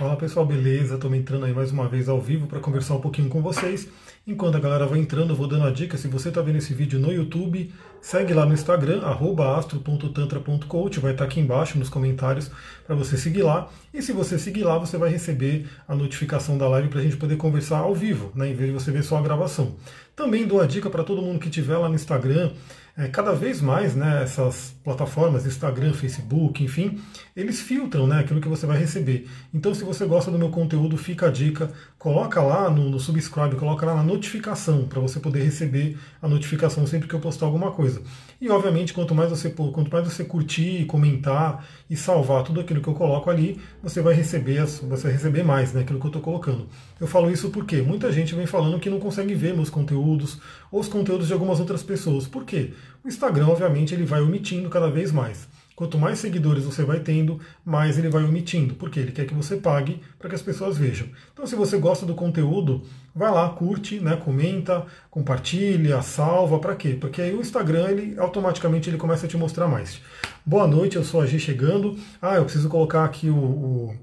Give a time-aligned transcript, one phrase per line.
[0.00, 0.94] Fala pessoal, beleza?
[0.94, 3.86] Estou entrando aí mais uma vez ao vivo para conversar um pouquinho com vocês.
[4.26, 5.98] Enquanto a galera vai entrando, eu vou dando a dica.
[5.98, 11.24] Se você está vendo esse vídeo no YouTube, segue lá no Instagram, astro.tantra.coach, vai estar
[11.24, 12.50] tá aqui embaixo nos comentários
[12.86, 13.68] para você seguir lá.
[13.92, 17.18] E se você seguir lá, você vai receber a notificação da live para a gente
[17.18, 19.76] poder conversar ao vivo, né, em vez de você ver só a gravação.
[20.16, 22.52] Também dou a dica para todo mundo que estiver lá no Instagram
[23.00, 27.00] é, cada vez mais né, essas plataformas, Instagram, Facebook, enfim,
[27.34, 29.26] eles filtram né, aquilo que você vai receber.
[29.54, 33.56] Então, se você gosta do meu conteúdo, fica a dica, coloca lá no, no subscribe,
[33.56, 37.72] coloca lá na notificação, para você poder receber a notificação sempre que eu postar alguma
[37.72, 38.00] coisa.
[38.40, 42.88] E, obviamente, quanto mais você, quanto mais você curtir, comentar e salvar tudo aquilo que
[42.88, 46.22] eu coloco ali, você vai receber, você vai receber mais né, aquilo que eu estou
[46.22, 46.66] colocando.
[46.98, 50.38] Eu falo isso porque muita gente vem falando que não consegue ver meus conteúdos
[50.72, 52.26] ou os conteúdos de algumas outras pessoas.
[52.26, 52.72] Por quê?
[53.04, 55.46] O Instagram, obviamente, ele vai omitindo cada vez mais.
[55.80, 59.56] Quanto mais seguidores você vai tendo, mais ele vai omitindo, porque ele quer que você
[59.56, 61.08] pague para que as pessoas vejam.
[61.32, 62.82] Então, se você gosta do conteúdo,
[63.14, 66.98] vai lá, curte, né, comenta, compartilha, salva, para quê?
[67.00, 70.02] Porque aí o Instagram, ele automaticamente ele começa a te mostrar mais.
[70.44, 71.98] Boa noite, eu sou a G chegando.
[72.20, 73.96] Ah, eu preciso colocar aqui o, o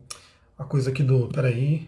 [0.58, 1.88] a coisa aqui do, peraí,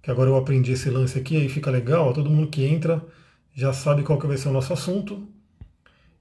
[0.00, 3.04] que agora eu aprendi esse lance aqui, aí fica legal, todo mundo que entra
[3.52, 5.26] já sabe qual que vai ser o nosso assunto.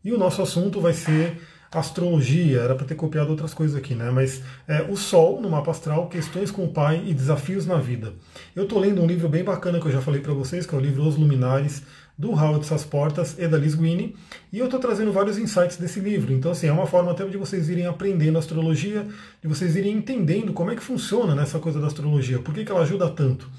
[0.04, 1.40] E o nosso assunto vai ser
[1.80, 4.10] astrologia, era para ter copiado outras coisas aqui, né?
[4.12, 8.14] Mas é, o Sol no mapa astral, questões com o pai e desafios na vida.
[8.56, 10.78] Eu estou lendo um livro bem bacana que eu já falei para vocês, que é
[10.78, 11.84] o livro Os Luminares,
[12.18, 14.16] do Howard Portas e da Liz Guini,
[14.52, 16.32] e eu estou trazendo vários insights desse livro.
[16.32, 19.06] Então, assim, é uma forma até de vocês irem aprendendo astrologia,
[19.42, 22.72] de vocês irem entendendo como é que funciona nessa coisa da astrologia, por que, que
[22.72, 23.50] ela ajuda tanto.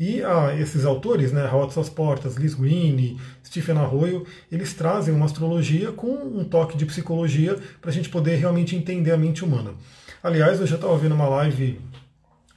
[0.00, 5.92] E ah, esses autores, né, Howard Portas, Liz Green, Stephen Arroyo, eles trazem uma astrologia
[5.92, 9.72] com um toque de psicologia para a gente poder realmente entender a mente humana.
[10.22, 11.78] Aliás, eu já estava vendo uma live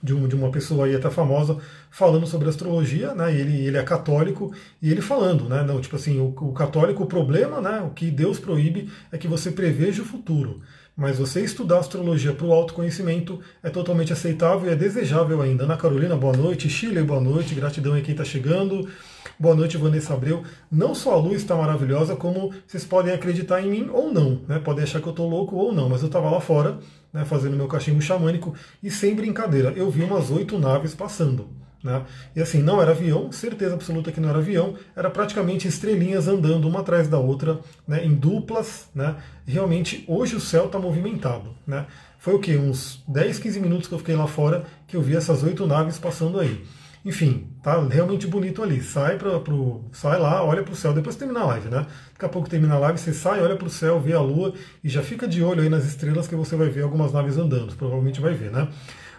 [0.02, 1.58] de, um, de, uma pessoa aí até famosa
[1.91, 3.33] falando sobre astrologia, né?
[3.33, 5.64] Ele, ele é católico e ele falando, né?
[5.64, 7.81] Não, tipo assim, o, o católico, o problema, né?
[7.81, 10.61] O que Deus proíbe é que você preveja o futuro.
[10.95, 15.64] Mas você estudar astrologia para o autoconhecimento é totalmente aceitável e é desejável ainda.
[15.64, 16.70] Ana Carolina, boa noite.
[16.70, 17.55] Chile, boa noite.
[17.55, 18.87] Gratidão a quem está chegando.
[19.39, 20.43] Boa noite, Vanessa Abreu.
[20.71, 24.42] Não só a luz está maravilhosa, como vocês podem acreditar em mim ou não.
[24.48, 24.59] Né?
[24.59, 26.77] Podem achar que eu estou louco ou não, mas eu estava lá fora
[27.14, 31.48] né, fazendo meu cachimbo xamânico e sem brincadeira, eu vi umas oito naves passando.
[31.83, 32.02] Né?
[32.36, 36.67] E assim, não era avião, certeza absoluta que não era avião, era praticamente estrelinhas andando
[36.67, 38.88] uma atrás da outra, né, em duplas.
[38.95, 39.16] Né?
[39.45, 41.54] Realmente, hoje o céu está movimentado.
[41.67, 41.86] Né?
[42.17, 42.55] Foi o que?
[42.55, 45.99] Uns 10, 15 minutos que eu fiquei lá fora que eu vi essas oito naves
[45.99, 46.64] passando aí.
[47.05, 48.82] Enfim, tá realmente bonito ali.
[48.82, 51.86] Sai, pra, pro, sai lá, olha para o céu, depois termina a live, né?
[52.14, 54.54] Daqui a pouco termina a live, você sai, olha para o céu, vê a lua
[54.82, 57.76] e já fica de olho aí nas estrelas que você vai ver algumas naves andando.
[57.76, 58.70] Provavelmente vai ver, né?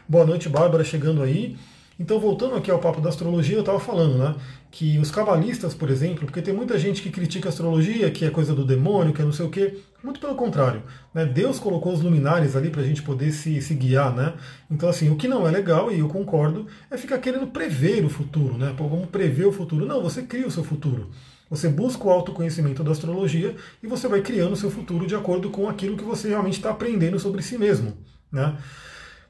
[0.09, 1.59] Boa noite, Bárbara, chegando aí.
[1.99, 4.34] Então, voltando aqui ao papo da astrologia, eu estava falando, né?
[4.71, 8.31] Que os cabalistas, por exemplo, porque tem muita gente que critica a astrologia, que é
[8.31, 9.78] coisa do demônio, que é não sei o quê.
[10.03, 10.82] Muito pelo contrário.
[11.15, 11.25] Né?
[11.25, 14.34] Deus colocou os luminares ali para a gente poder se, se guiar, né?
[14.71, 18.11] Então, assim, o que não é legal, e eu concordo, é ficar querendo prever o
[18.11, 18.75] futuro, né?
[18.76, 19.87] Pô, vamos prever o futuro.
[19.87, 21.11] Não, você cria o seu futuro.
[21.49, 25.50] Você busca o autoconhecimento da astrologia e você vai criando o seu futuro de acordo
[25.50, 27.97] com aquilo que você realmente está aprendendo sobre si mesmo,
[28.32, 28.56] né?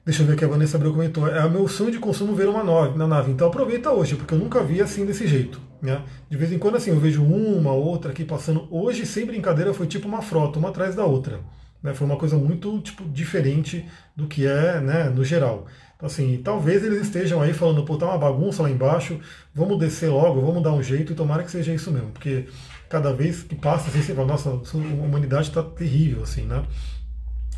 [0.04, 1.26] Deixa eu ver que a Vanessa Abreu comentou.
[1.26, 3.32] É o meu sonho de consumo ver uma nave, na nave.
[3.32, 5.58] Então aproveita hoje, porque eu nunca vi assim desse jeito.
[5.80, 6.02] Né?
[6.28, 8.68] De vez em quando assim, eu vejo uma, outra aqui passando.
[8.70, 11.40] Hoje, sem brincadeira, foi tipo uma frota, uma atrás da outra.
[11.82, 11.94] Né?
[11.94, 15.66] Foi uma coisa muito tipo, diferente do que é né, no geral.
[15.96, 19.18] Então, assim, talvez eles estejam aí falando, pô, tá uma bagunça lá embaixo,
[19.54, 22.10] vamos descer logo, vamos dar um jeito e tomara que seja isso mesmo.
[22.10, 22.46] Porque
[22.90, 26.62] cada vez que passa, assim, você fala, nossa, a humanidade está terrível, assim, né?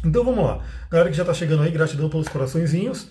[0.07, 0.61] Então vamos lá.
[0.89, 3.09] Galera que já está chegando aí, gratidão pelos coraçõezinhos.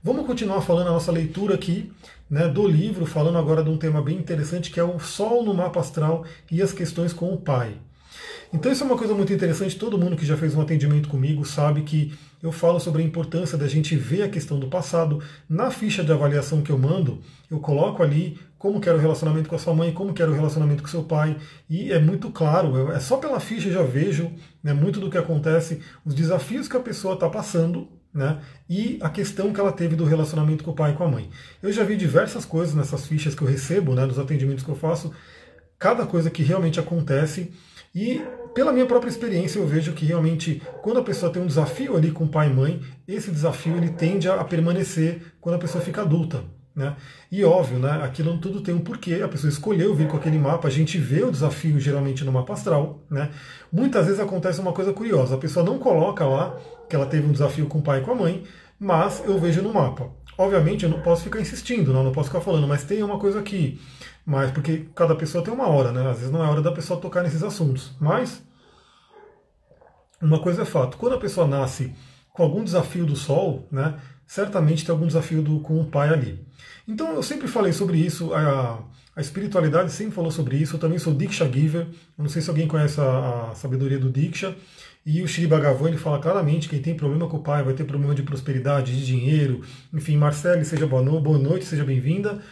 [0.00, 1.92] Vamos continuar falando a nossa leitura aqui
[2.30, 5.52] né, do livro, falando agora de um tema bem interessante que é o Sol no
[5.52, 7.74] mapa astral e as questões com o Pai.
[8.54, 11.44] Então isso é uma coisa muito interessante, todo mundo que já fez um atendimento comigo
[11.44, 15.20] sabe que eu falo sobre a importância da gente ver a questão do passado.
[15.48, 17.20] Na ficha de avaliação que eu mando,
[17.50, 20.30] eu coloco ali como que era o relacionamento com a sua mãe, como que era
[20.30, 21.36] o relacionamento com seu pai,
[21.68, 24.32] e é muito claro, é só pela ficha eu já vejo
[24.62, 29.10] né, muito do que acontece, os desafios que a pessoa está passando, né, e a
[29.10, 31.30] questão que ela teve do relacionamento com o pai e com a mãe.
[31.62, 34.76] Eu já vi diversas coisas nessas fichas que eu recebo, né, nos atendimentos que eu
[34.76, 35.12] faço,
[35.78, 37.52] cada coisa que realmente acontece,
[37.94, 38.22] e
[38.54, 42.10] pela minha própria experiência eu vejo que realmente quando a pessoa tem um desafio ali
[42.10, 46.55] com pai e mãe, esse desafio ele tende a permanecer quando a pessoa fica adulta.
[46.76, 46.94] Né?
[47.32, 50.68] E óbvio, né, aquilo tudo tem um porquê, a pessoa escolheu vir com aquele mapa,
[50.68, 53.00] a gente vê o desafio geralmente no mapa astral.
[53.10, 53.30] Né?
[53.72, 56.54] Muitas vezes acontece uma coisa curiosa, a pessoa não coloca lá
[56.86, 58.44] que ela teve um desafio com o pai e com a mãe,
[58.78, 60.10] mas eu vejo no mapa.
[60.36, 63.40] Obviamente eu não posso ficar insistindo, não, não posso ficar falando, mas tem uma coisa
[63.40, 63.80] aqui.
[64.26, 66.10] Mas porque cada pessoa tem uma hora, né?
[66.10, 67.92] Às vezes não é hora da pessoa tocar nesses assuntos.
[67.98, 68.42] Mas
[70.20, 71.94] uma coisa é fato, quando a pessoa nasce
[72.36, 73.94] com algum desafio do Sol, né?
[74.26, 76.46] Certamente tem algum desafio do, com o pai ali.
[76.86, 78.84] Então eu sempre falei sobre isso, a,
[79.16, 80.76] a espiritualidade sempre falou sobre isso.
[80.76, 81.86] Eu também sou Diksha Giver.
[82.18, 84.54] Não sei se alguém conhece a, a sabedoria do Diksha.
[85.04, 87.84] E o Shri Bhagavan ele fala claramente: quem tem problema com o pai vai ter
[87.84, 89.62] problema de prosperidade, de dinheiro.
[89.90, 92.42] Enfim, Marcele, seja boa, no, boa noite, seja bem-vinda.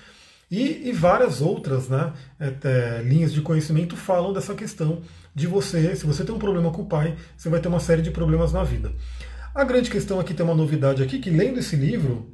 [0.51, 5.03] E, e, várias outras né, é, é, linhas de conhecimento falam dessa questão
[5.35, 8.03] de você, se você tem um problema com o pai, você vai ter uma série
[8.03, 8.93] de problemas na vida.
[9.55, 12.29] A grande questão aqui tem uma novidade aqui, que lendo esse livro,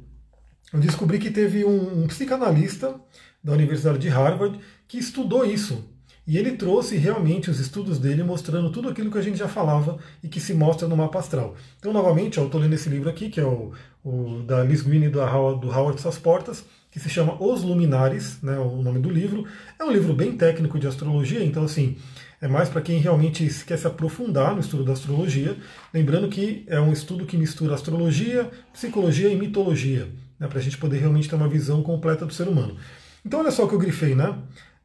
[0.73, 2.99] eu descobri que teve um, um psicanalista
[3.43, 5.87] da Universidade de Harvard que estudou isso.
[6.25, 9.99] E ele trouxe realmente os estudos dele mostrando tudo aquilo que a gente já falava
[10.23, 11.55] e que se mostra no mapa astral.
[11.77, 13.71] Então, novamente, eu estou lendo esse livro aqui, que é o,
[14.03, 17.61] o da Liz Green e do Howard, do Howard Suas Portas, que se chama Os
[17.61, 19.45] Luminares, né, o nome do livro.
[19.79, 21.97] É um livro bem técnico de astrologia, então, assim,
[22.41, 25.55] é mais para quem realmente quer se aprofundar no estudo da astrologia.
[25.93, 30.09] Lembrando que é um estudo que mistura astrologia, psicologia e mitologia,
[30.39, 32.75] né, para a gente poder realmente ter uma visão completa do ser humano.
[33.23, 34.35] Então, olha só o que eu grifei, né?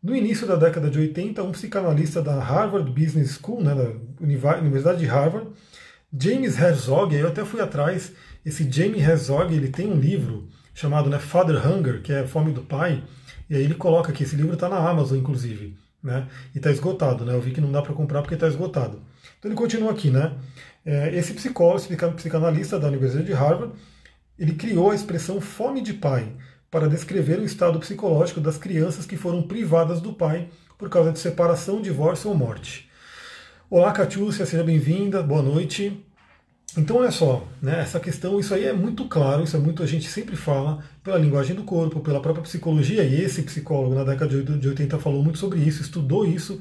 [0.02, 4.98] No início da década de 80, um psicanalista da Harvard Business School, né, da Universidade
[4.98, 5.48] de Harvard,
[6.12, 8.12] James Herzog, eu até fui atrás,
[8.44, 12.60] esse James Herzog, ele tem um livro chamado né, Father Hunger, que é Fome do
[12.60, 13.02] Pai,
[13.48, 15.76] e aí ele coloca que esse livro está na Amazon, inclusive,
[16.06, 19.02] né, e está esgotado, né, eu vi que não dá para comprar porque está esgotado.
[19.38, 20.32] Então ele continua aqui, né,
[20.84, 21.82] é, esse psicólogo,
[22.14, 23.74] psicanalista da Universidade de Harvard,
[24.38, 26.32] ele criou a expressão fome de pai,
[26.70, 31.18] para descrever o estado psicológico das crianças que foram privadas do pai por causa de
[31.18, 32.90] separação, divórcio ou morte.
[33.70, 36.05] Olá, Catiúcia, seja bem-vinda, boa noite.
[36.76, 39.86] Então, olha só, né, essa questão, isso aí é muito claro, isso é muito, a
[39.86, 44.42] gente sempre fala, pela linguagem do corpo, pela própria psicologia, e esse psicólogo na década
[44.42, 46.60] de 80 falou muito sobre isso, estudou isso,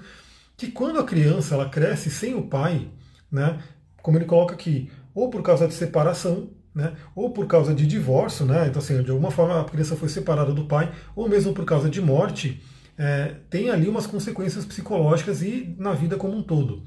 [0.55, 2.87] que quando a criança ela cresce sem o pai,
[3.29, 3.59] né,
[4.01, 6.93] como ele coloca aqui, ou por causa de separação, né?
[7.15, 8.67] ou por causa de divórcio, né?
[8.67, 11.89] então assim, de alguma forma a criança foi separada do pai, ou mesmo por causa
[11.89, 12.61] de morte,
[12.97, 16.83] é, tem ali umas consequências psicológicas e na vida como um todo.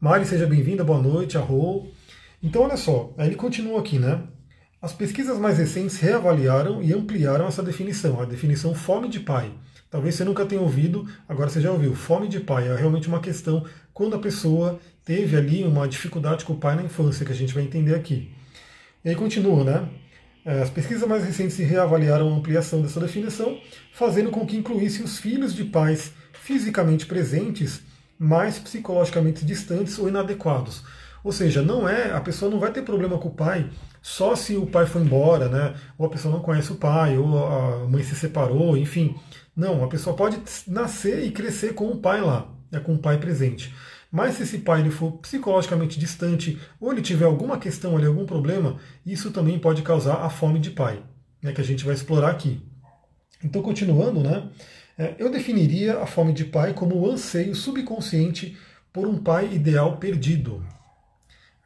[0.00, 1.88] Mari, seja bem-vinda, boa noite, a Rô.
[2.42, 4.22] Então, olha só, aí ele continua aqui, né?
[4.80, 9.52] As pesquisas mais recentes reavaliaram e ampliaram essa definição, a definição fome de pai.
[9.90, 11.94] Talvez você nunca tenha ouvido, agora você já ouviu.
[11.96, 16.52] Fome de pai é realmente uma questão quando a pessoa teve ali uma dificuldade com
[16.52, 18.30] o pai na infância, que a gente vai entender aqui.
[19.04, 19.88] E aí continua, né?
[20.44, 23.58] É, as pesquisas mais recentes reavaliaram a ampliação dessa definição,
[23.92, 27.82] fazendo com que incluísse os filhos de pais fisicamente presentes,
[28.18, 30.84] mas psicologicamente distantes ou inadequados.
[31.22, 33.68] Ou seja, não é a pessoa não vai ter problema com o pai
[34.00, 35.74] só se o pai foi embora, né?
[35.98, 39.16] Ou a pessoa não conhece o pai, ou a mãe se separou, enfim.
[39.54, 43.18] Não, a pessoa pode nascer e crescer com o pai lá, né, com o pai
[43.18, 43.74] presente.
[44.10, 48.24] Mas se esse pai ele for psicologicamente distante ou ele tiver alguma questão ali, algum
[48.24, 51.02] problema, isso também pode causar a fome de pai,
[51.42, 52.62] né, que a gente vai explorar aqui.
[53.42, 54.48] Então, continuando, né,
[54.96, 58.56] é, eu definiria a fome de pai como o anseio subconsciente
[58.92, 60.64] por um pai ideal perdido.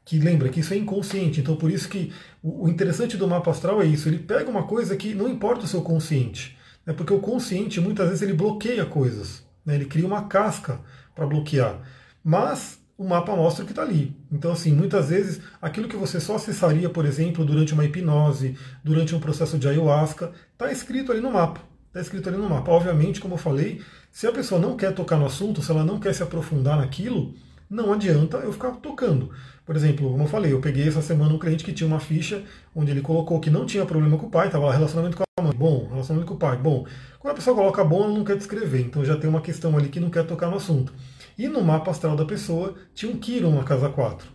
[0.04, 2.12] Que lembra que isso é inconsciente, então por isso que
[2.42, 5.68] o interessante do mapa astral é isso, ele pega uma coisa que não importa o
[5.68, 10.24] seu consciente, né, porque o consciente muitas vezes ele bloqueia coisas, né, ele cria uma
[10.24, 10.80] casca
[11.14, 11.80] para bloquear
[12.22, 14.16] mas o mapa mostra o que está ali.
[14.30, 19.14] Então, assim, muitas vezes aquilo que você só acessaria, por exemplo, durante uma hipnose, durante
[19.14, 21.60] um processo de ayahuasca, está escrito ali no mapa.
[21.88, 22.70] Está escrito ali no mapa.
[22.70, 25.98] Obviamente, como eu falei, se a pessoa não quer tocar no assunto, se ela não
[25.98, 27.34] quer se aprofundar naquilo,
[27.72, 29.30] não adianta eu ficar tocando.
[29.64, 32.42] Por exemplo, como eu falei, eu peguei essa semana um cliente que tinha uma ficha
[32.74, 35.54] onde ele colocou que não tinha problema com o pai, estava relacionamento com a mãe,
[35.56, 36.84] bom, relacionamento com o pai, bom.
[37.18, 39.88] Quando a pessoa coloca bom, ela não quer descrever, então já tem uma questão ali
[39.88, 40.92] que não quer tocar no assunto.
[41.38, 44.28] E no mapa astral da pessoa tinha um Kiron na casa 4.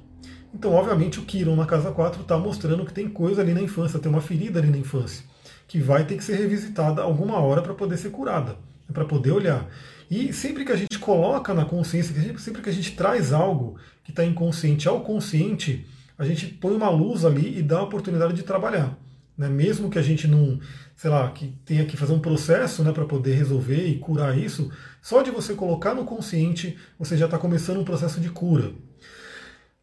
[0.51, 4.00] Então, obviamente, o Kiron na casa 4 está mostrando que tem coisa ali na infância,
[4.00, 5.24] tem uma ferida ali na infância,
[5.67, 8.56] que vai ter que ser revisitada alguma hora para poder ser curada,
[8.91, 9.67] para poder olhar.
[10.10, 14.12] E sempre que a gente coloca na consciência, sempre que a gente traz algo que
[14.12, 15.86] está inconsciente ao consciente,
[16.18, 18.98] a gente põe uma luz ali e dá a oportunidade de trabalhar.
[19.38, 19.48] Né?
[19.50, 20.60] Mesmo que a gente não,
[20.96, 24.72] sei lá, que tenha que fazer um processo né, para poder resolver e curar isso,
[25.02, 28.72] só de você colocar no consciente, você já está começando um processo de cura.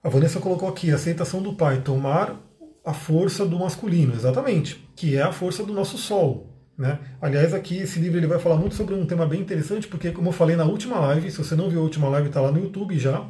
[0.02, 2.38] A Vanessa colocou aqui, aceitação do pai, tomar
[2.84, 6.53] a força do masculino, exatamente, que é a força do nosso sol.
[6.76, 6.98] Né?
[7.20, 10.28] Aliás, aqui esse livro ele vai falar muito sobre um tema bem interessante, porque, como
[10.28, 12.60] eu falei na última live, se você não viu a última live, está lá no
[12.60, 13.26] YouTube já.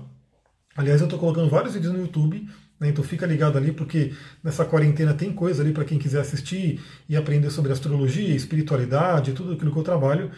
[0.77, 2.49] Aliás, eu estou colocando vários vídeos no YouTube,
[2.81, 2.89] Né?
[2.89, 7.17] Então fica ligado ali, porque nessa quarentena tem coisa ali para quem quiser assistir e
[7.17, 10.31] aprender sobre astrologia, espiritualidade, tudo aquilo que eu trabalho.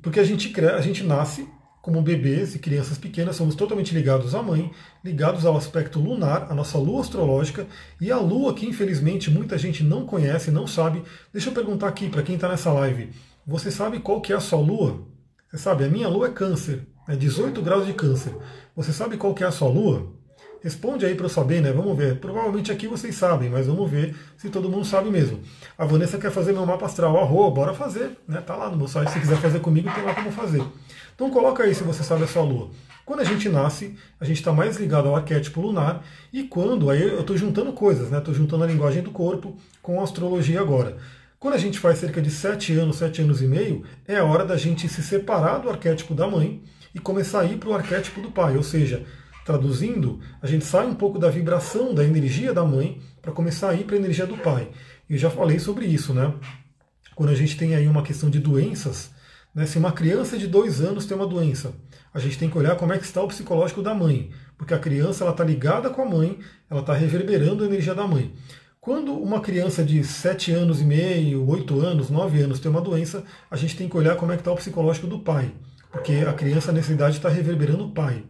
[0.00, 1.46] Porque a gente, a gente nasce
[1.82, 4.70] como bebês e crianças pequenas, somos totalmente ligados à mãe,
[5.04, 7.66] ligados ao aspecto lunar, a nossa lua astrológica,
[8.00, 11.02] e a lua que infelizmente muita gente não conhece, não sabe.
[11.32, 13.10] Deixa eu perguntar aqui para quem está nessa live,
[13.44, 15.04] você sabe qual que é a sua lua?
[15.50, 18.32] Você sabe, a minha lua é câncer, é 18 graus de câncer.
[18.76, 20.12] Você sabe qual que é a sua lua?
[20.62, 21.72] Responde aí para eu saber, né?
[21.72, 22.18] Vamos ver.
[22.18, 25.40] Provavelmente aqui vocês sabem, mas vamos ver se todo mundo sabe mesmo.
[25.76, 27.18] A Vanessa quer fazer meu mapa astral.
[27.18, 28.16] Arroba, bora fazer.
[28.28, 28.40] Né?
[28.40, 29.10] Tá lá no meu site.
[29.10, 30.62] Se quiser fazer comigo, tem lá como fazer.
[31.14, 32.70] Então coloca aí se você sabe a sua lua.
[33.04, 36.04] Quando a gente nasce, a gente está mais ligado ao arquétipo lunar.
[36.32, 38.18] E quando, aí eu estou juntando coisas, né?
[38.18, 40.96] Estou juntando a linguagem do corpo com a astrologia agora.
[41.40, 44.44] Quando a gente faz cerca de 7 anos, 7 anos e meio, é a hora
[44.44, 46.62] da gente se separar do arquétipo da mãe
[46.94, 48.56] e começar a ir para o arquétipo do pai.
[48.56, 49.04] Ou seja,
[49.44, 53.74] traduzindo, a gente sai um pouco da vibração, da energia da mãe, para começar a
[53.74, 54.68] ir para a energia do pai.
[55.08, 56.32] E eu já falei sobre isso, né?
[57.14, 59.10] Quando a gente tem aí uma questão de doenças,
[59.54, 59.66] né?
[59.66, 61.74] se uma criança de dois anos tem uma doença,
[62.12, 64.78] a gente tem que olhar como é que está o psicológico da mãe, porque a
[64.78, 66.38] criança ela está ligada com a mãe,
[66.70, 68.34] ela está reverberando a energia da mãe.
[68.80, 73.22] Quando uma criança de 7 anos e meio, 8 anos, 9 anos tem uma doença,
[73.50, 75.52] a gente tem que olhar como é que está o psicológico do pai,
[75.90, 78.24] porque a criança nessa idade está reverberando o pai.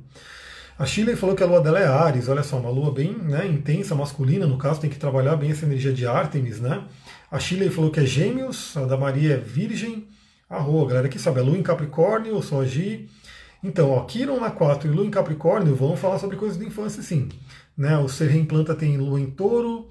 [0.78, 3.46] A Shirley falou que a lua dela é Ares, olha só, uma lua bem né,
[3.46, 6.84] intensa, masculina, no caso, tem que trabalhar bem essa energia de Artemis, né?
[7.30, 10.08] A Shirley falou que é Gêmeos, a da Maria é Virgem.
[10.48, 13.08] A Rô, galera que sabe, a lua em Capricórnio, sou a Gi.
[13.62, 17.02] Então, ó, Kiron na 4 e lua em Capricórnio vão falar sobre coisas da infância,
[17.02, 17.28] sim.
[17.76, 17.96] Né?
[17.98, 19.88] O Serrem Planta tem lua em Touro,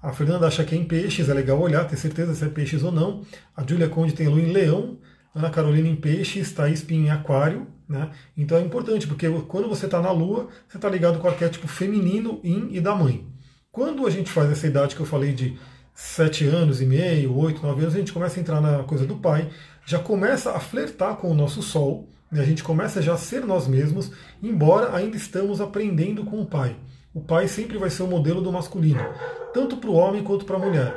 [0.00, 2.84] a Fernanda acha que é em peixes, é legal olhar, ter certeza se é peixes
[2.84, 3.22] ou não.
[3.56, 4.98] A Júlia Conde tem lua em leão,
[5.34, 7.66] Ana Carolina em peixes, Thaís Pinho em aquário.
[7.88, 8.10] Né?
[8.36, 11.66] Então é importante, porque quando você está na lua, você está ligado com o arquétipo
[11.66, 13.26] feminino, yin e da mãe.
[13.72, 15.58] Quando a gente faz essa idade que eu falei de
[15.94, 19.16] 7 anos e meio, 8, 9 anos, a gente começa a entrar na coisa do
[19.16, 19.48] pai,
[19.86, 22.40] já começa a flertar com o nosso sol, né?
[22.40, 26.76] a gente começa já a ser nós mesmos, embora ainda estamos aprendendo com o pai.
[27.14, 29.00] O pai sempre vai ser o modelo do masculino,
[29.54, 30.94] tanto para o homem quanto para a mulher.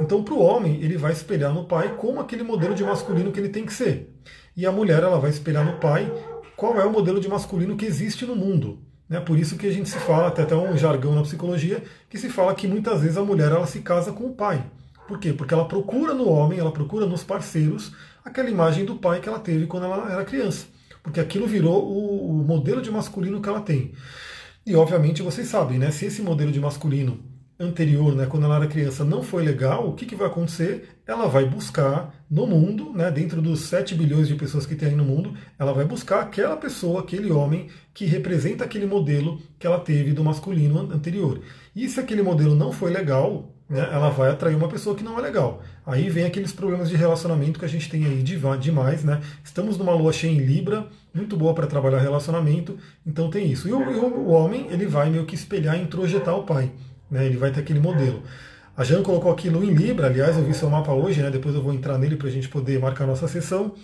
[0.00, 3.40] Então, para o homem, ele vai espelhar no pai como aquele modelo de masculino que
[3.40, 4.14] ele tem que ser.
[4.56, 6.12] E a mulher, ela vai espelhar no pai
[6.56, 8.78] qual é o modelo de masculino que existe no mundo.
[9.08, 9.20] Né?
[9.20, 12.28] Por isso que a gente se fala, até até um jargão na psicologia, que se
[12.28, 14.64] fala que muitas vezes a mulher ela se casa com o pai.
[15.06, 15.32] Por quê?
[15.32, 17.92] Porque ela procura no homem, ela procura nos parceiros
[18.24, 20.66] aquela imagem do pai que ela teve quando ela era criança.
[21.02, 23.92] Porque aquilo virou o, o modelo de masculino que ela tem.
[24.66, 25.90] E obviamente vocês sabem, né?
[25.90, 27.20] Se esse modelo de masculino
[27.58, 30.98] anterior, né, quando ela era criança, não foi legal, o que, que vai acontecer?
[31.06, 34.94] Ela vai buscar no mundo, né, dentro dos 7 bilhões de pessoas que tem aí
[34.94, 39.78] no mundo, ela vai buscar aquela pessoa, aquele homem que representa aquele modelo que ela
[39.78, 41.40] teve do masculino anterior.
[41.76, 45.18] E se aquele modelo não foi legal, né, ela vai atrair uma pessoa que não
[45.18, 45.62] é legal.
[45.86, 49.20] Aí vem aqueles problemas de relacionamento que a gente tem aí demais, né?
[49.42, 53.68] Estamos numa lua cheia em Libra, muito boa para trabalhar relacionamento, então tem isso.
[53.68, 56.72] E o, o, homem, ele vai meio que espelhar, introjetar o pai.
[57.10, 57.26] Né?
[57.26, 58.22] Ele vai ter aquele modelo.
[58.76, 61.30] A Jan colocou aqui Lua em Libra, aliás, eu vi seu mapa hoje, né?
[61.30, 63.74] depois eu vou entrar nele para a gente poder marcar nossa sessão.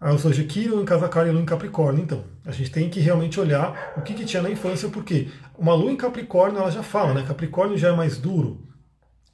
[0.00, 2.02] Ah, eu sou Jequiro em Casacara e Lua em Capricórnio.
[2.02, 5.74] Então, a gente tem que realmente olhar o que, que tinha na infância, porque uma
[5.74, 7.24] Lua em Capricórnio, ela já fala, né?
[7.26, 8.66] Capricórnio já é mais duro.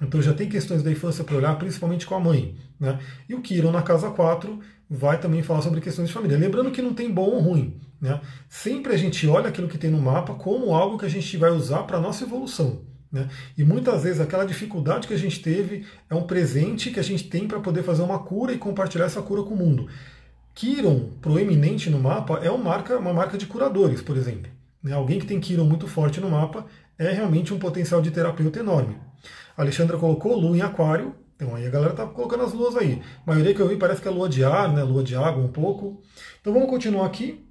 [0.02, 2.56] Então já tem questões da infância para olhar, principalmente com a mãe.
[2.78, 2.98] Né?
[3.28, 4.58] E o Kiron na casa 4
[4.90, 6.36] vai também falar sobre questões de família.
[6.36, 7.80] Lembrando que não tem bom ou ruim.
[8.00, 8.20] Né?
[8.48, 11.50] Sempre a gente olha aquilo que tem no mapa como algo que a gente vai
[11.50, 12.82] usar para a nossa evolução.
[13.12, 13.28] Né?
[13.58, 17.24] E muitas vezes aquela dificuldade que a gente teve é um presente que a gente
[17.24, 19.86] tem para poder fazer uma cura e compartilhar essa cura com o mundo.
[20.54, 24.50] Kiron, proeminente no mapa, é uma marca, uma marca de curadores, por exemplo.
[24.82, 24.92] Né?
[24.92, 26.64] Alguém que tem Kiron muito forte no mapa
[26.98, 28.96] é realmente um potencial de terapeuta enorme.
[29.56, 33.02] A Alexandra colocou Lua em Aquário, então aí a galera tá colocando as luas aí.
[33.26, 34.82] A maioria que eu vi parece que é lua de ar, né?
[34.82, 36.00] Lua de água um pouco.
[36.40, 37.44] Então vamos continuar aqui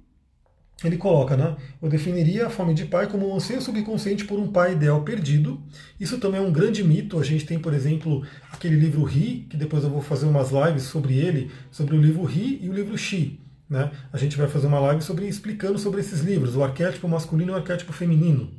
[0.84, 1.56] ele coloca, né?
[1.80, 5.62] Eu definiria a fome de pai como um anseio subconsciente por um pai ideal perdido.
[5.98, 7.18] Isso também é um grande mito.
[7.18, 10.84] A gente tem, por exemplo, aquele livro Ri, que depois eu vou fazer umas lives
[10.84, 13.38] sobre ele, sobre o livro Ri e o livro Xi.
[13.70, 13.90] Né?
[14.12, 17.54] A gente vai fazer uma live sobre explicando sobre esses livros, o arquétipo masculino e
[17.54, 18.50] o arquétipo feminino.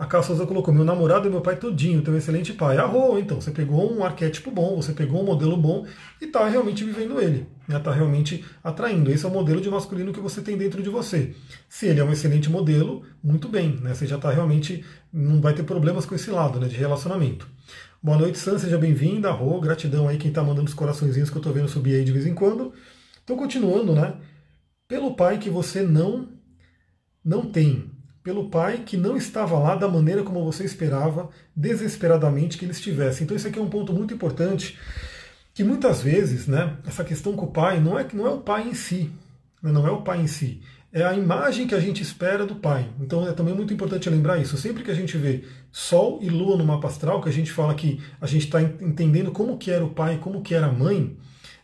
[0.00, 2.78] A Carla Souza colocou: meu namorado e meu pai todinho, um excelente pai.
[2.78, 5.84] Arrou, então, você pegou um arquétipo bom, você pegou um modelo bom
[6.18, 7.78] e está realmente vivendo ele, está né?
[7.80, 9.12] Tá realmente atraindo.
[9.12, 11.34] Esse é o modelo de masculino que você tem dentro de você.
[11.68, 13.92] Se ele é um excelente modelo, muito bem, né?
[13.92, 17.46] Você já está realmente, não vai ter problemas com esse lado né, de relacionamento.
[18.02, 19.28] Boa noite, Sam, seja bem-vinda.
[19.28, 22.12] Arro, gratidão aí quem está mandando os coraçõezinhos que eu estou vendo subir aí de
[22.12, 22.72] vez em quando.
[23.22, 24.14] Então, continuando, né?
[24.88, 26.26] Pelo pai que você não,
[27.22, 27.89] não tem
[28.22, 33.24] pelo pai que não estava lá da maneira como você esperava, desesperadamente que ele estivesse.
[33.24, 34.78] Então isso aqui é um ponto muito importante,
[35.54, 38.68] que muitas vezes, né, essa questão com o pai não é não é o pai
[38.68, 39.10] em si,
[39.62, 40.60] né, não é o pai em si,
[40.92, 42.88] é a imagem que a gente espera do pai.
[43.00, 44.56] Então é também muito importante lembrar isso.
[44.56, 47.74] Sempre que a gente vê Sol e Lua no mapa astral, que a gente fala
[47.74, 51.16] que a gente está entendendo como que era o pai, como que era a mãe,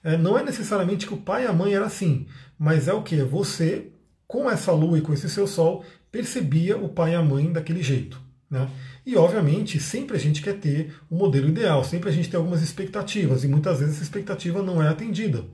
[0.05, 3.03] é, não é necessariamente que o pai e a mãe era assim, mas é o
[3.03, 3.17] que?
[3.23, 3.89] Você,
[4.27, 7.83] com essa Lua e com esse seu Sol, percebia o pai e a mãe daquele
[7.83, 8.21] jeito.
[8.51, 8.69] Né?
[9.05, 12.39] E obviamente sempre a gente quer ter o um modelo ideal, sempre a gente tem
[12.39, 15.45] algumas expectativas, e muitas vezes essa expectativa não é atendida.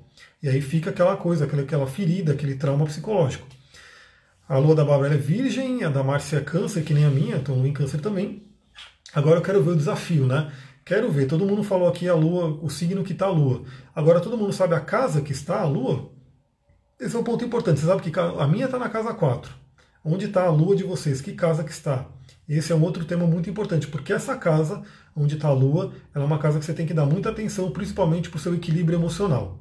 [0.42, 3.46] E aí fica aquela coisa, aquela, aquela ferida, aquele trauma psicológico.
[4.48, 7.36] A lua da Bárbara é virgem, a da Márcia é câncer, que nem a minha,
[7.36, 8.42] então em câncer também.
[9.14, 10.52] Agora eu quero ver o desafio, né?
[10.84, 13.62] Quero ver, todo mundo falou aqui a lua, o signo que está a lua.
[13.94, 16.10] Agora todo mundo sabe a casa que está a lua?
[16.98, 17.80] Esse é um ponto importante.
[17.80, 19.61] Você sabe que a minha está na casa 4.
[20.04, 21.20] Onde está a lua de vocês?
[21.20, 22.06] Que casa que está?
[22.48, 24.82] Esse é um outro tema muito importante, porque essa casa,
[25.14, 28.28] onde está a lua, é uma casa que você tem que dar muita atenção, principalmente
[28.28, 29.60] para o seu equilíbrio emocional.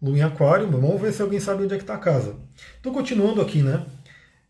[0.00, 2.36] Lua em aquário, vamos ver se alguém sabe onde é que está a casa.
[2.74, 3.84] Estou continuando aqui, né?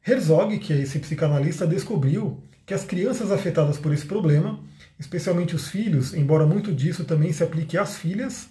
[0.06, 4.60] Herzog, que é esse psicanalista, descobriu que as crianças afetadas por esse problema,
[4.96, 8.48] especialmente os filhos, embora muito disso também se aplique às filhas,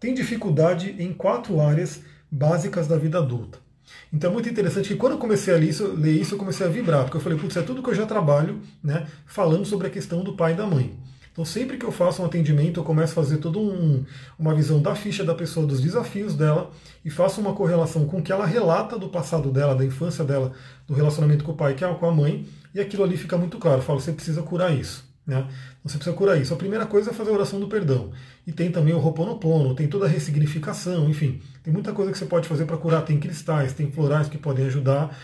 [0.00, 2.00] têm dificuldade em quatro áreas
[2.30, 3.63] básicas da vida adulta.
[4.12, 6.66] Então é muito interessante que quando eu comecei a ler isso, ler isso eu comecei
[6.66, 9.86] a vibrar, porque eu falei, putz, é tudo que eu já trabalho, né, falando sobre
[9.86, 10.96] a questão do pai e da mãe.
[11.34, 14.04] Então, sempre que eu faço um atendimento, eu começo a fazer toda um,
[14.38, 16.70] uma visão da ficha da pessoa, dos desafios dela,
[17.04, 20.52] e faço uma correlação com o que ela relata do passado dela, da infância dela,
[20.86, 23.58] do relacionamento com o pai, que é com a mãe, e aquilo ali fica muito
[23.58, 23.78] claro.
[23.78, 25.12] Eu falo, você precisa curar isso.
[25.26, 25.48] Né?
[25.82, 26.52] Você precisa curar isso.
[26.52, 28.12] A primeira coisa é fazer a oração do perdão.
[28.46, 32.26] E tem também o Roponopono, tem toda a ressignificação, enfim, tem muita coisa que você
[32.26, 33.04] pode fazer para curar.
[33.04, 35.16] Tem cristais, tem florais que podem ajudar.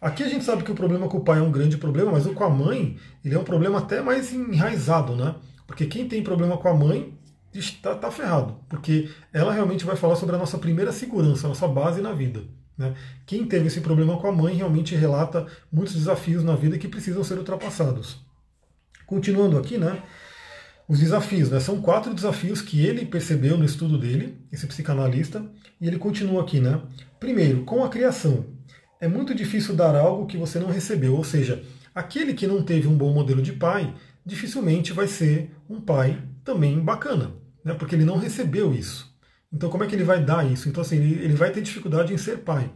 [0.00, 2.26] Aqui a gente sabe que o problema com o pai é um grande problema, mas
[2.26, 5.34] o com a mãe, ele é um problema até mais enraizado, né?
[5.66, 7.18] Porque quem tem problema com a mãe
[7.52, 11.66] está tá ferrado, porque ela realmente vai falar sobre a nossa primeira segurança, a nossa
[11.66, 12.42] base na vida.
[12.76, 12.94] Né?
[13.26, 17.24] Quem teve esse problema com a mãe realmente relata muitos desafios na vida que precisam
[17.24, 18.27] ser ultrapassados.
[19.08, 20.02] Continuando aqui, né?
[20.86, 21.58] Os desafios, né?
[21.60, 25.42] São quatro desafios que ele percebeu no estudo dele, esse psicanalista,
[25.80, 26.82] e ele continua aqui, né?
[27.18, 28.44] Primeiro, com a criação.
[29.00, 32.86] É muito difícil dar algo que você não recebeu, ou seja, aquele que não teve
[32.86, 33.94] um bom modelo de pai
[34.26, 37.32] dificilmente vai ser um pai também bacana,
[37.64, 37.72] né?
[37.72, 39.07] porque ele não recebeu isso.
[39.52, 40.68] Então, como é que ele vai dar isso?
[40.68, 42.70] Então, assim, ele, vai ter dificuldade em ser pai.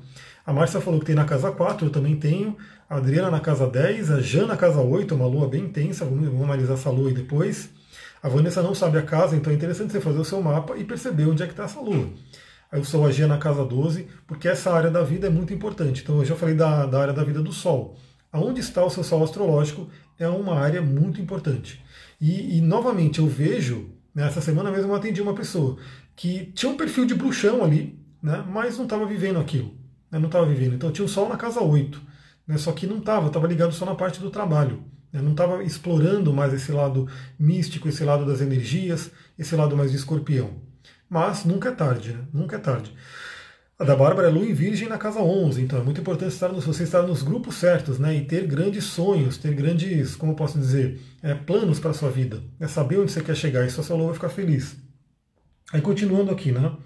[0.45, 2.57] A Márcia falou que tem na casa 4, eu também tenho.
[2.89, 6.27] A Adriana na casa 10, a Jana na casa 8, uma lua bem intensa, vamos,
[6.27, 7.71] vamos analisar essa lua aí depois.
[8.23, 10.85] A Vanessa não sabe a casa, então é interessante você fazer o seu mapa e
[10.85, 12.09] perceber onde é que está essa lua.
[12.71, 16.03] Aí o Sol agia na casa 12, porque essa área da vida é muito importante.
[16.03, 17.99] Então eu já falei da, da área da vida do Sol.
[18.33, 21.85] Aonde está o seu Sol astrológico é uma área muito importante.
[22.19, 25.77] E, e novamente, eu vejo, né, essa semana mesmo eu atendi uma pessoa
[26.15, 29.75] que tinha um perfil de bruxão ali, né, mas não estava vivendo aquilo.
[30.11, 30.75] Né, não estava vivendo.
[30.75, 32.01] Então tinha o Sol na casa 8.
[32.47, 34.85] Né, só que não estava, estava ligado só na parte do trabalho.
[35.13, 39.91] Né, não estava explorando mais esse lado místico, esse lado das energias, esse lado mais
[39.91, 40.51] de escorpião.
[41.09, 42.95] Mas nunca é tarde, né, nunca é tarde.
[43.83, 46.49] A da Bárbara é Lua em Virgem na casa 11, então é muito importante estar
[46.51, 48.15] nos, você estar nos grupos certos, né?
[48.15, 52.09] E ter grandes sonhos, ter grandes, como eu posso dizer, é, planos para a sua
[52.09, 52.41] vida.
[52.61, 54.77] É saber onde você quer chegar, e só seu Lua vai ficar feliz.
[55.73, 56.77] Aí continuando aqui, né?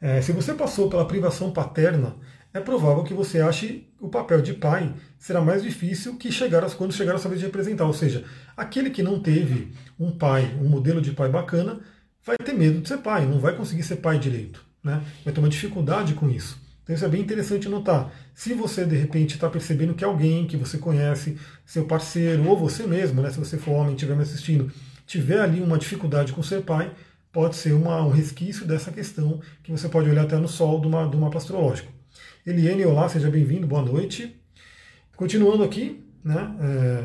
[0.00, 2.16] É, se você passou pela privação paterna,
[2.52, 6.92] é provável que você ache o papel de pai será mais difícil que chegar quando
[6.92, 7.86] chegar a sua vez de representar.
[7.86, 8.24] Ou seja,
[8.56, 11.80] aquele que não teve um pai, um modelo de pai bacana,
[12.24, 15.02] vai ter medo de ser pai, não vai conseguir ser pai direito né?
[15.24, 16.62] vai ter uma dificuldade com isso.
[16.82, 18.12] Então isso é bem interessante notar.
[18.34, 22.86] Se você de repente está percebendo que alguém que você conhece, seu parceiro ou você
[22.86, 24.70] mesmo, né, se você for homem e estiver me assistindo,
[25.06, 26.92] tiver ali uma dificuldade com ser pai,
[27.34, 30.88] pode ser uma, um resquício dessa questão que você pode olhar até no sol do,
[30.88, 31.92] uma, do mapa astrológico.
[32.46, 34.40] Eliane, olá, seja bem-vindo, boa noite.
[35.16, 36.54] Continuando aqui, né?
[36.60, 37.04] É,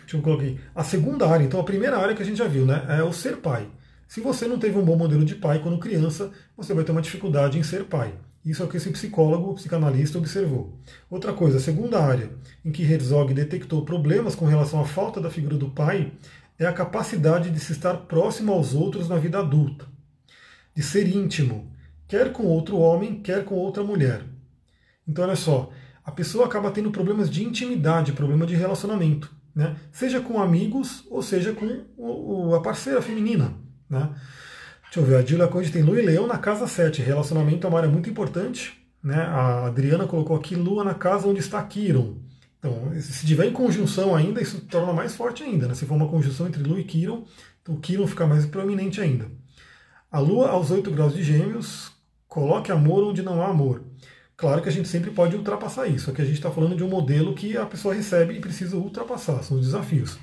[0.00, 0.60] deixa eu colocar aqui.
[0.74, 2.84] A segunda área, então a primeira área que a gente já viu, né?
[2.86, 3.66] É o ser pai.
[4.06, 7.00] Se você não teve um bom modelo de pai quando criança, você vai ter uma
[7.00, 8.12] dificuldade em ser pai.
[8.44, 10.78] Isso é o que esse psicólogo, psicanalista observou.
[11.10, 12.30] Outra coisa, a segunda área
[12.64, 16.12] em que Herzog detectou problemas com relação à falta da figura do pai
[16.58, 19.86] é a capacidade de se estar próximo aos outros na vida adulta,
[20.74, 21.72] de ser íntimo,
[22.06, 24.22] quer com outro homem, quer com outra mulher.
[25.06, 25.70] Então, olha só,
[26.04, 29.76] a pessoa acaba tendo problemas de intimidade, problema de relacionamento, né?
[29.92, 33.54] seja com amigos ou seja com a parceira feminina.
[33.88, 34.10] Né?
[34.84, 37.02] Deixa eu ver, a Dila Conde tem Lua e Leão na casa 7.
[37.02, 38.78] Relacionamento é uma área muito importante.
[39.02, 39.16] Né?
[39.16, 42.16] A Adriana colocou aqui Lua na casa onde está Kiron.
[42.58, 45.68] Então, se tiver em conjunção ainda, isso torna mais forte ainda.
[45.68, 45.74] Né?
[45.74, 47.24] Se for uma conjunção entre Lua e Quiron,
[47.62, 49.30] então o Quiron fica mais proeminente ainda.
[50.10, 51.92] A Lua aos 8 graus de Gêmeos,
[52.26, 53.84] coloque amor onde não há amor.
[54.36, 56.88] Claro que a gente sempre pode ultrapassar isso, aqui a gente está falando de um
[56.88, 60.16] modelo que a pessoa recebe e precisa ultrapassar, são os desafios.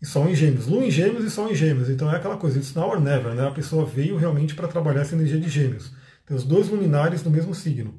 [0.00, 2.58] E Sol em Gêmeos, Lua em Gêmeos e Sol em Gêmeos, então é aquela coisa,
[2.58, 3.46] it's now or never, né?
[3.46, 5.92] a pessoa veio realmente para trabalhar essa energia de Gêmeos.
[6.26, 7.94] Tem os dois luminares no mesmo signo.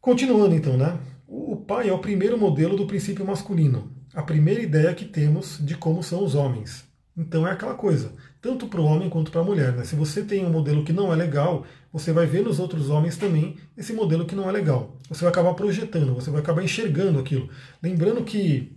[0.00, 0.98] Continuando então, né?
[1.30, 5.76] O pai é o primeiro modelo do princípio masculino, a primeira ideia que temos de
[5.76, 6.86] como são os homens.
[7.14, 9.74] Então é aquela coisa, tanto para o homem quanto para a mulher.
[9.74, 9.84] Né?
[9.84, 13.18] Se você tem um modelo que não é legal, você vai ver nos outros homens
[13.18, 14.96] também esse modelo que não é legal.
[15.10, 17.50] Você vai acabar projetando, você vai acabar enxergando aquilo.
[17.82, 18.74] Lembrando que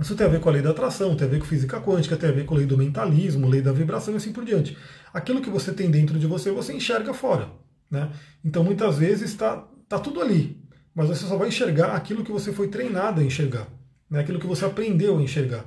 [0.00, 2.16] isso tem a ver com a lei da atração, tem a ver com física quântica,
[2.16, 4.74] tem a ver com a lei do mentalismo, lei da vibração e assim por diante.
[5.12, 7.50] Aquilo que você tem dentro de você, você enxerga fora.
[7.90, 8.10] Né?
[8.42, 10.57] Então muitas vezes está tá tudo ali
[10.98, 13.68] mas você só vai enxergar aquilo que você foi treinado a enxergar,
[14.10, 14.18] né?
[14.18, 15.64] aquilo que você aprendeu a enxergar.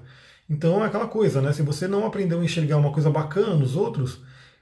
[0.50, 1.54] Então é aquela coisa, né?
[1.54, 4.20] Se você não aprendeu a enxergar uma coisa bacana nos outros,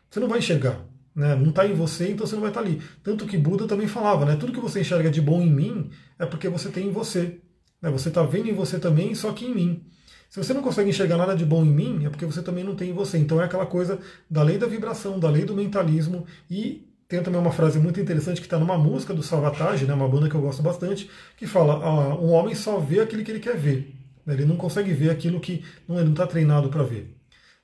[0.08, 0.80] você não vai enxergar.
[1.16, 1.34] Né?
[1.34, 2.80] Não está em você, então você não vai estar tá ali.
[3.04, 4.36] Tanto que Buda também falava, né?
[4.36, 7.40] Tudo que você enxerga de bom em mim é porque você tem em você.
[7.82, 7.90] Né?
[7.90, 9.84] Você está vendo em você também, só que em mim.
[10.30, 12.76] Se você não consegue enxergar nada de bom em mim, é porque você também não
[12.76, 13.18] tem em você.
[13.18, 13.98] Então é aquela coisa
[14.30, 18.40] da lei da vibração, da lei do mentalismo e tem também uma frase muito interessante
[18.40, 21.84] que está numa música do Salvatage, né, uma banda que eu gosto bastante, que fala:
[21.84, 23.96] ah, um homem só vê aquilo que ele quer ver.
[24.24, 27.18] Né, ele não consegue ver aquilo que não, ele não está treinado para ver.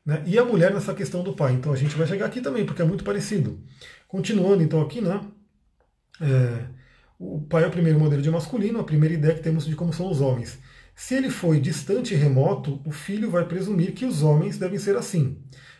[0.03, 0.23] Né?
[0.25, 1.53] E a mulher nessa questão do pai.
[1.53, 3.59] Então a gente vai chegar aqui também, porque é muito parecido.
[4.07, 5.21] Continuando então aqui, né?
[6.19, 6.65] É,
[7.19, 9.93] o pai é o primeiro modelo de masculino, a primeira ideia que temos de como
[9.93, 10.57] são os homens.
[10.95, 14.95] Se ele foi distante e remoto, o filho vai presumir que os homens devem ser
[14.95, 15.37] assim.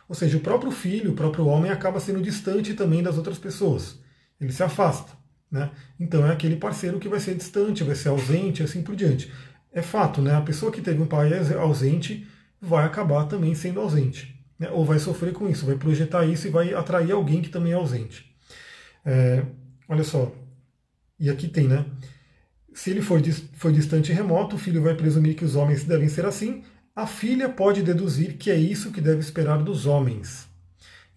[0.07, 3.99] Ou seja, o próprio filho, o próprio homem acaba sendo distante também das outras pessoas.
[4.39, 5.13] Ele se afasta.
[5.49, 5.71] Né?
[5.99, 9.31] Então é aquele parceiro que vai ser distante, vai ser ausente, assim por diante.
[9.71, 10.35] É fato, né?
[10.35, 12.27] A pessoa que teve um pai ausente
[12.61, 14.35] vai acabar também sendo ausente.
[14.59, 14.69] Né?
[14.69, 17.75] Ou vai sofrer com isso, vai projetar isso e vai atrair alguém que também é
[17.75, 18.35] ausente.
[19.03, 19.43] É,
[19.87, 20.31] olha só.
[21.19, 21.85] E aqui tem, né?
[22.73, 23.21] Se ele for,
[23.53, 26.63] for distante e remoto, o filho vai presumir que os homens devem ser assim,
[26.95, 30.47] a filha pode deduzir que é isso que deve esperar dos homens.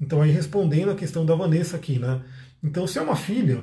[0.01, 2.23] Então, aí respondendo a questão da Vanessa aqui, né?
[2.63, 3.63] Então, se é uma filha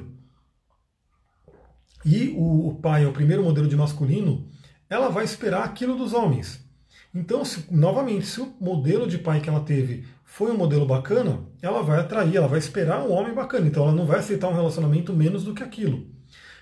[2.05, 4.47] e o pai é o primeiro modelo de masculino,
[4.89, 6.63] ela vai esperar aquilo dos homens.
[7.13, 11.39] Então, se, novamente, se o modelo de pai que ela teve foi um modelo bacana,
[11.61, 13.67] ela vai atrair, ela vai esperar um homem bacana.
[13.67, 16.07] Então, ela não vai aceitar um relacionamento menos do que aquilo.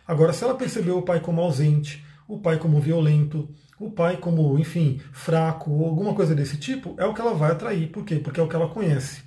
[0.08, 4.58] Agora, se ela percebeu o pai como ausente, o pai como violento, o pai como,
[4.60, 7.88] enfim, fraco ou alguma coisa desse tipo, é o que ela vai atrair.
[7.88, 8.16] Por quê?
[8.16, 9.24] Porque é o que ela conhece.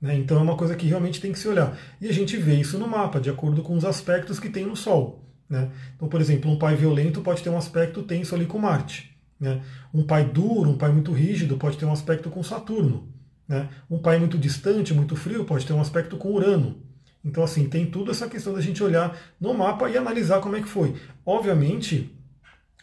[0.00, 0.16] Né?
[0.16, 1.78] Então é uma coisa que realmente tem que se olhar.
[2.00, 4.76] E a gente vê isso no mapa, de acordo com os aspectos que tem no
[4.76, 5.24] Sol.
[5.48, 5.70] Né?
[5.96, 9.16] Então, por exemplo, um pai violento pode ter um aspecto tenso ali com Marte.
[9.38, 9.62] Né?
[9.92, 13.08] Um pai duro, um pai muito rígido, pode ter um aspecto com Saturno.
[13.46, 13.68] Né?
[13.90, 16.82] Um pai muito distante, muito frio, pode ter um aspecto com Urano.
[17.24, 20.60] Então, assim, tem tudo essa questão da gente olhar no mapa e analisar como é
[20.60, 20.94] que foi.
[21.24, 22.14] Obviamente,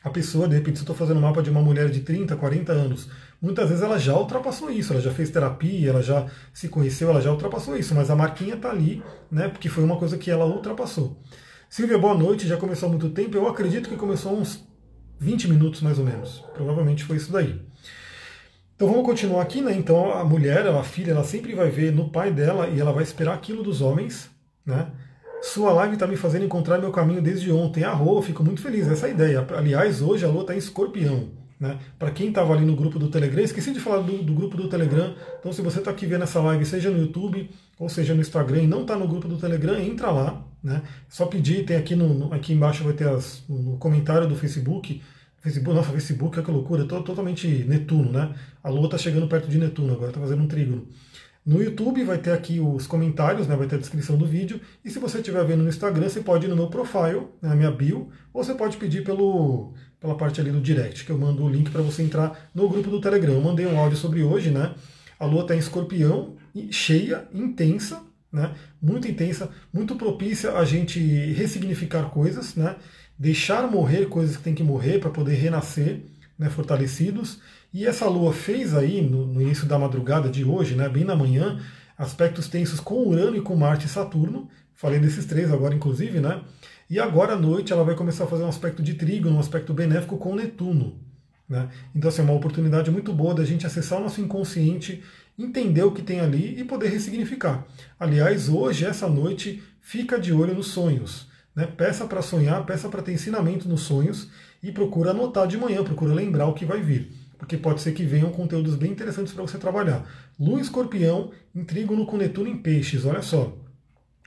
[0.03, 2.35] a pessoa, de repente, se eu estou fazendo um mapa de uma mulher de 30,
[2.35, 3.07] 40 anos,
[3.39, 7.21] muitas vezes ela já ultrapassou isso, ela já fez terapia, ela já se conheceu, ela
[7.21, 9.47] já ultrapassou isso, mas a marquinha está ali, né?
[9.47, 11.21] Porque foi uma coisa que ela ultrapassou.
[11.69, 14.67] Silvia, boa noite, já começou há muito tempo, eu acredito que começou há uns
[15.19, 16.43] 20 minutos mais ou menos.
[16.53, 17.61] Provavelmente foi isso daí.
[18.75, 19.71] Então vamos continuar aqui, né?
[19.75, 23.03] Então a mulher, a filha, ela sempre vai ver no pai dela e ela vai
[23.03, 24.31] esperar aquilo dos homens,
[24.65, 24.87] né?
[25.41, 27.83] Sua live está me fazendo encontrar meu caminho desde ontem.
[27.83, 28.87] A Rô, fico muito feliz.
[28.87, 29.47] Essa é a ideia.
[29.57, 31.29] Aliás, hoje a Lua está em escorpião.
[31.59, 31.79] Né?
[31.97, 34.67] Para quem estava ali no grupo do Telegram, esqueci de falar do, do grupo do
[34.67, 35.13] Telegram.
[35.39, 38.63] Então, se você está aqui vendo essa live, seja no YouTube ou seja no Instagram
[38.63, 40.43] e não está no grupo do Telegram, entra lá.
[40.63, 40.81] Né?
[41.09, 45.01] Só pedir, tem aqui, no, aqui embaixo vai ter as, no comentário do Facebook.
[45.39, 48.31] Facebook, nossa, Facebook, que loucura, tô totalmente Netuno, né?
[48.63, 50.87] A Lua está chegando perto de Netuno agora, está fazendo um trígono.
[51.43, 54.61] No YouTube vai ter aqui os comentários, né, vai ter a descrição do vídeo.
[54.85, 57.55] E se você estiver vendo no Instagram, você pode ir no meu profile, né, na
[57.55, 61.43] minha bio, ou você pode pedir pelo, pela parte ali do direct, que eu mando
[61.43, 63.33] o link para você entrar no grupo do Telegram.
[63.33, 64.75] Eu mandei um áudio sobre hoje, né?
[65.19, 66.35] A lua está em escorpião,
[66.69, 68.53] cheia, intensa, né?
[68.81, 70.99] Muito intensa, muito propícia a gente
[71.33, 72.75] ressignificar coisas, né?
[73.17, 76.01] Deixar morrer coisas que tem que morrer para poder renascer,
[76.37, 76.49] né?
[76.49, 77.39] Fortalecidos.
[77.73, 81.15] E essa lua fez aí, no, no, início da madrugada de hoje, né, bem na
[81.15, 81.59] manhã,
[81.97, 84.49] aspectos tensos com Urano e com Marte e Saturno.
[84.73, 86.41] Falei desses três agora, inclusive, né?
[86.89, 89.73] E agora à noite ela vai começar a fazer um aspecto de trígono, um aspecto
[89.73, 90.99] benéfico com Netuno.
[91.47, 91.69] Né?
[91.95, 95.01] Então, assim, é uma oportunidade muito boa da gente acessar o nosso inconsciente,
[95.37, 97.65] entender o que tem ali e poder ressignificar.
[97.99, 101.27] Aliás, hoje, essa noite, fica de olho nos sonhos.
[101.55, 101.65] Né?
[101.65, 104.29] Peça para sonhar, peça para ter ensinamento nos sonhos
[104.61, 107.20] e procura anotar de manhã, procura lembrar o que vai vir.
[107.41, 110.07] Porque pode ser que venham conteúdos bem interessantes para você trabalhar.
[110.39, 113.57] Lua escorpião, intrígono com Netuno em peixes, olha só.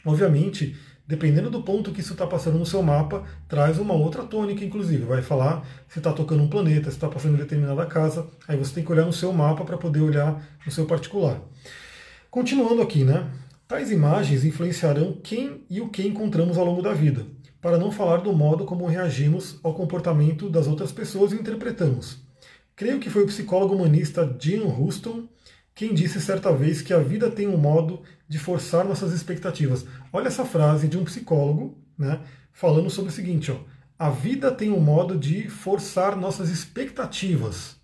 [0.04, 4.64] Obviamente, dependendo do ponto que isso está passando no seu mapa, traz uma outra tônica,
[4.64, 5.04] inclusive.
[5.04, 8.26] Vai falar se está tocando um planeta, se está passando em determinada casa.
[8.48, 11.40] Aí você tem que olhar no seu mapa para poder olhar no seu particular.
[12.28, 13.30] Continuando aqui, né?
[13.68, 17.24] Tais imagens influenciarão quem e o que encontramos ao longo da vida,
[17.62, 22.23] para não falar do modo como reagimos ao comportamento das outras pessoas e interpretamos.
[22.76, 25.28] Creio que foi o psicólogo humanista Jim Houston
[25.74, 29.84] quem disse certa vez que a vida tem um modo de forçar nossas expectativas.
[30.12, 32.20] Olha essa frase de um psicólogo, né,
[32.52, 33.56] falando sobre o seguinte: ó,
[33.98, 37.76] a vida tem um modo de forçar nossas expectativas.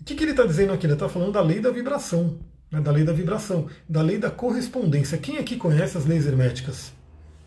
[0.00, 0.86] O que, que ele está dizendo aqui?
[0.86, 2.38] Ele está falando da lei da vibração
[2.72, 5.18] né, da lei da vibração, da lei da correspondência.
[5.18, 6.92] Quem aqui conhece as leis herméticas?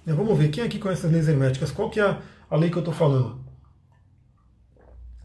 [0.05, 1.71] É, vamos ver, quem aqui conhece as leis herméticas?
[1.71, 3.43] Qual que é a, a lei que eu estou falando?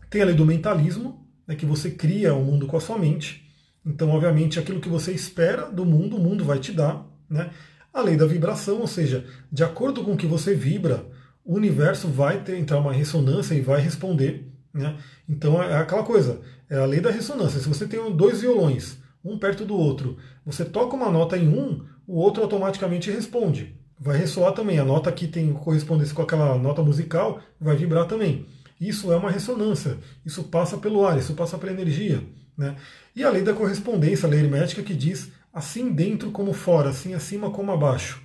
[0.09, 1.20] Tem a lei do mentalismo,
[1.51, 3.45] né, que você cria o mundo com a sua mente.
[3.85, 7.05] Então, obviamente, aquilo que você espera do mundo, o mundo vai te dar.
[7.29, 7.51] Né?
[7.93, 11.05] A lei da vibração, ou seja, de acordo com o que você vibra,
[11.45, 14.49] o universo vai ter, entrar uma ressonância e vai responder.
[14.73, 14.97] Né?
[15.29, 17.59] Então é aquela coisa, é a lei da ressonância.
[17.59, 20.19] Se você tem dois violões, um perto do outro.
[20.47, 23.75] Você toca uma nota em um, o outro automaticamente responde.
[23.99, 24.79] Vai ressoar também.
[24.79, 28.47] A nota que tem correspondência com aquela nota musical vai vibrar também.
[28.81, 29.99] Isso é uma ressonância.
[30.25, 32.23] Isso passa pelo ar, isso passa pela energia.
[32.57, 32.75] Né?
[33.14, 37.12] E a lei da correspondência, a lei hermética, que diz assim dentro como fora, assim
[37.12, 38.23] acima como abaixo.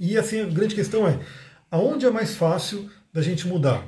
[0.00, 1.18] E assim a grande questão é,
[1.70, 3.86] aonde é mais fácil da gente mudar?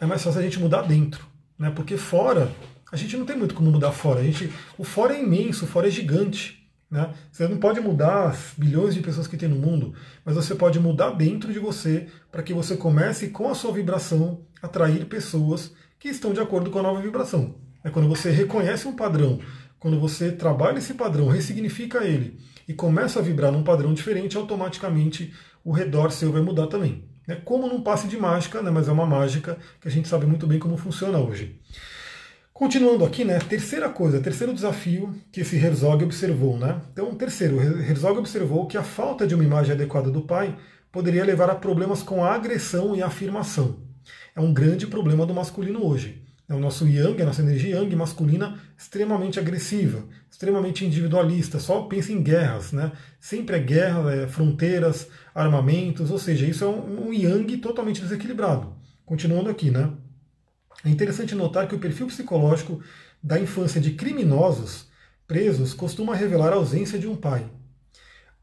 [0.00, 1.26] É mais fácil a gente mudar dentro.
[1.58, 1.70] Né?
[1.70, 2.50] Porque fora
[2.90, 4.20] a gente não tem muito como mudar fora.
[4.20, 6.66] A gente, o fora é imenso, o fora é gigante.
[6.90, 7.12] Né?
[7.30, 10.80] Você não pode mudar as bilhões de pessoas que tem no mundo, mas você pode
[10.80, 16.08] mudar dentro de você para que você comece com a sua vibração atrair pessoas que
[16.08, 17.54] estão de acordo com a nova vibração.
[17.84, 19.40] É quando você reconhece um padrão,
[19.78, 25.32] quando você trabalha esse padrão, ressignifica ele e começa a vibrar num padrão diferente, automaticamente
[25.64, 27.04] o redor seu vai mudar também.
[27.26, 28.70] É como num passe de mágica, né?
[28.70, 31.60] mas é uma mágica que a gente sabe muito bem como funciona hoje.
[32.52, 36.78] Continuando aqui, né, terceira coisa, terceiro desafio que esse Herzog observou, né?
[36.92, 40.54] Então, terceiro, Herzog observou que a falta de uma imagem adequada do pai
[40.92, 43.78] poderia levar a problemas com a agressão e a afirmação.
[44.34, 46.22] É um grande problema do masculino hoje.
[46.48, 52.12] É o nosso yang, a nossa energia yang masculina extremamente agressiva, extremamente individualista, só pensa
[52.12, 52.90] em guerras, né?
[53.20, 58.74] Sempre é guerra, é fronteiras, armamentos, ou seja, isso é um, yang totalmente desequilibrado.
[59.06, 59.92] Continuando aqui, né?
[60.84, 62.82] É interessante notar que o perfil psicológico
[63.22, 64.88] da infância de criminosos
[65.28, 67.48] presos costuma revelar a ausência de um pai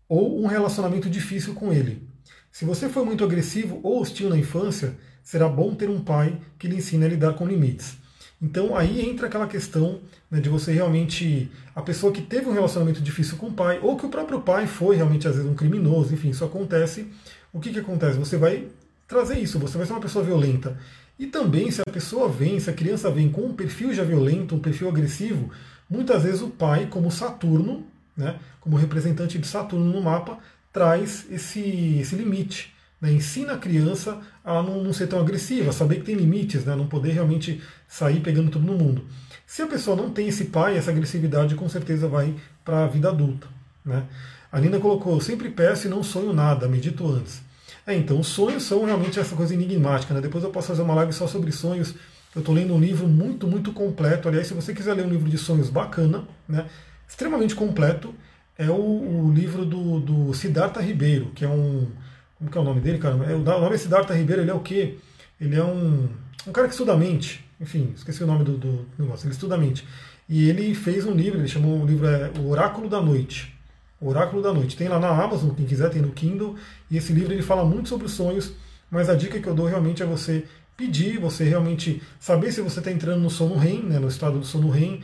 [0.08, 2.08] ou um relacionamento difícil com ele.
[2.52, 4.98] Se você foi muito agressivo ou hostil na infância,
[5.28, 7.98] será bom ter um pai que lhe ensine a lidar com limites.
[8.42, 10.00] Então aí entra aquela questão
[10.32, 11.52] né, de você realmente.
[11.76, 14.68] A pessoa que teve um relacionamento difícil com o pai, ou que o próprio pai
[14.68, 17.10] foi realmente às vezes um criminoso, enfim, isso acontece.
[17.52, 18.18] O que, que acontece?
[18.18, 18.70] Você vai
[19.06, 20.80] trazer isso, você vai ser uma pessoa violenta.
[21.20, 24.56] E também, se a pessoa vem, se a criança vem com um perfil já violento,
[24.56, 25.52] um perfil agressivo,
[25.90, 27.86] muitas vezes o pai, como Saturno,
[28.16, 30.40] né, como representante de Saturno no mapa,
[30.72, 32.77] traz esse, esse limite.
[33.00, 36.76] Né, ensina a criança a não, não, ser tão agressiva, saber que tem limites, né,
[36.76, 39.06] não poder realmente sair pegando tudo no mundo.
[39.46, 42.34] Se a pessoa não tem esse pai, essa agressividade com certeza vai
[42.66, 43.48] para a vida adulta.
[43.86, 44.04] Né?
[44.52, 47.42] A Nina colocou: sempre peço e não sonho nada, medito antes.
[47.86, 50.14] É, então, os sonhos são realmente essa coisa enigmática.
[50.14, 50.20] Né?
[50.20, 51.94] Depois eu posso fazer uma live só sobre sonhos.
[52.36, 54.28] Eu estou lendo um livro muito, muito completo.
[54.28, 56.66] Aliás, se você quiser ler um livro de sonhos bacana, né?
[57.08, 58.14] extremamente completo,
[58.58, 61.88] é o, o livro do, do Siddhartha Ribeiro, que é um.
[62.38, 63.16] Como que é o nome dele, cara?
[63.26, 64.98] É, o nome é Siddhartha Ribeiro, ele é o quê?
[65.40, 66.08] Ele é um,
[66.48, 67.44] um cara que estuda a mente.
[67.60, 69.26] Enfim, esqueci o nome do, do negócio.
[69.26, 69.88] Ele estuda a mente.
[70.30, 73.56] E ele fez um livro, ele chamou o livro é, O Oráculo da Noite.
[74.00, 74.78] Oráculo da Noite.
[74.78, 76.56] Tem lá na Amazon, quem quiser, tem no Kindle.
[76.92, 78.54] E esse livro ele fala muito sobre os sonhos,
[78.92, 80.46] mas a dica que eu dou realmente é você
[80.76, 84.46] pedir, você realmente saber se você está entrando no sono REM, né, no estado do
[84.46, 85.02] sono REM,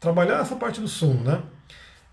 [0.00, 1.40] trabalhar essa parte do sono, né?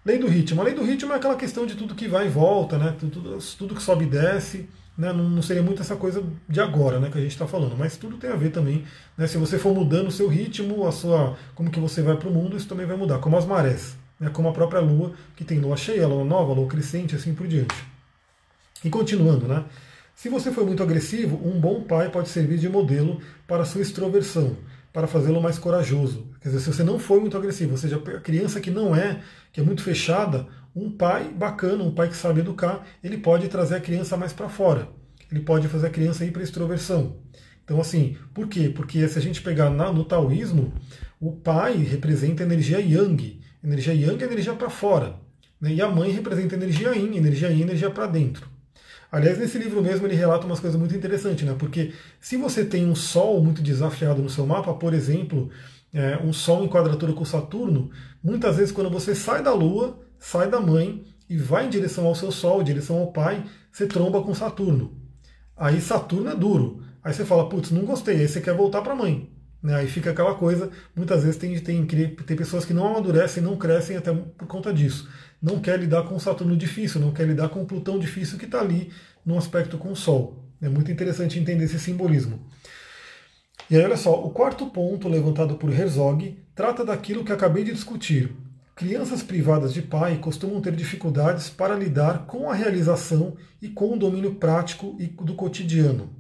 [0.06, 0.62] Lei do ritmo.
[0.62, 2.96] A lei do ritmo é aquela questão de tudo que vai e volta, né?
[3.00, 4.70] Tudo, tudo que sobe e desce.
[4.98, 5.14] Né?
[5.14, 7.96] Não, não, seria muito essa coisa de agora né, que a gente está falando, mas
[7.96, 8.84] tudo tem a ver também.
[9.18, 9.28] Né?
[9.28, 12.34] Se você for mudando o seu ritmo, a sua, como que você vai para o
[12.34, 15.60] mundo, isso também vai mudar, como as marés né, como a própria Lua, que tem
[15.60, 17.76] Lua cheia, Lua nova, Lua crescente, assim por diante.
[18.84, 19.64] E continuando, né?
[20.14, 24.58] Se você for muito agressivo, um bom pai pode servir de modelo para sua extroversão,
[24.92, 26.32] para fazê-lo mais corajoso.
[26.42, 29.22] Quer dizer, se você não for muito agressivo, ou seja, a criança que não é,
[29.52, 33.76] que é muito fechada, um pai bacana, um pai que sabe educar, ele pode trazer
[33.76, 34.88] a criança mais para fora.
[35.32, 37.18] ele pode fazer a criança ir para extroversão.
[37.64, 38.68] Então, assim, por quê?
[38.68, 40.74] Porque se a gente pegar na, no taoísmo,
[41.20, 43.40] o pai representa a energia yang.
[43.64, 45.20] Energia yang é energia para fora.
[45.62, 45.74] Né?
[45.74, 48.50] E a mãe representa a energia yin, energia yin, energia para dentro.
[49.12, 51.56] Aliás, nesse livro mesmo ele relata umas coisas muito interessantes, né?
[51.58, 55.50] Porque se você tem um Sol muito desafiado no seu mapa, por exemplo,
[55.92, 57.90] é, um Sol em quadratura com Saturno,
[58.24, 62.14] muitas vezes quando você sai da Lua, sai da mãe e vai em direção ao
[62.14, 64.96] seu Sol, em direção ao Pai, você tromba com Saturno.
[65.58, 66.84] Aí Saturno é duro.
[67.04, 69.30] Aí você fala, putz, não gostei, aí você quer voltar para a mãe.
[69.62, 69.76] Né?
[69.76, 73.98] Aí fica aquela coisa, muitas vezes tem, tem, tem pessoas que não amadurecem, não crescem
[73.98, 75.10] até por conta disso.
[75.42, 78.92] Não quer lidar com Saturno difícil, não quer lidar com Plutão difícil que está ali
[79.26, 80.46] no aspecto com o Sol.
[80.62, 82.40] É muito interessante entender esse simbolismo.
[83.70, 87.72] E aí, olha só, o quarto ponto levantado por Herzog trata daquilo que acabei de
[87.72, 88.34] discutir.
[88.76, 94.00] Crianças privadas de pai costumam ter dificuldades para lidar com a realização e com o
[94.00, 96.19] domínio prático e do cotidiano.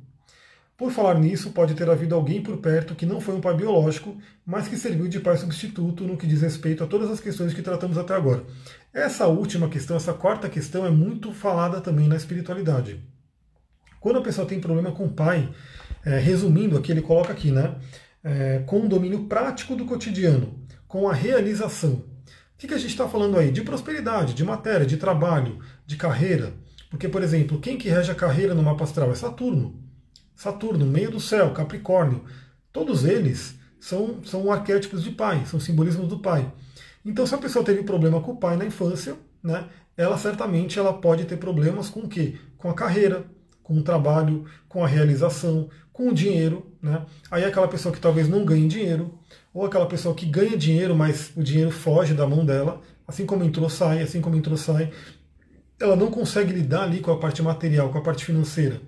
[0.79, 4.17] Por falar nisso, pode ter havido alguém por perto que não foi um pai biológico,
[4.45, 7.61] mas que serviu de pai substituto no que diz respeito a todas as questões que
[7.61, 8.45] tratamos até agora.
[8.93, 12.97] Essa última questão, essa quarta questão, é muito falada também na espiritualidade.
[13.99, 15.49] Quando a pessoa tem problema com o pai,
[16.05, 17.75] é, resumindo aqui, ele coloca aqui, né?
[18.23, 21.91] É, com o domínio prático do cotidiano, com a realização.
[21.91, 22.03] O
[22.57, 23.51] que, que a gente está falando aí?
[23.51, 26.53] De prosperidade, de matéria, de trabalho, de carreira.
[26.89, 29.88] Porque, por exemplo, quem que rege a carreira no mapa astral é Saturno.
[30.39, 32.23] Saturno, meio do céu, Capricórnio,
[32.71, 36.49] todos eles são, são arquétipos de pai, são simbolismos do pai.
[37.03, 40.93] Então, se a pessoa teve problema com o pai na infância, né, ela certamente ela
[40.93, 42.37] pode ter problemas com o quê?
[42.57, 43.25] Com a carreira,
[43.61, 46.71] com o trabalho, com a realização, com o dinheiro.
[46.81, 47.05] Né?
[47.29, 49.19] Aí aquela pessoa que talvez não ganhe dinheiro,
[49.53, 53.43] ou aquela pessoa que ganha dinheiro, mas o dinheiro foge da mão dela, assim como
[53.43, 54.89] entrou, sai, assim como entrou, sai.
[55.77, 58.79] Ela não consegue lidar ali com a parte material, com a parte financeira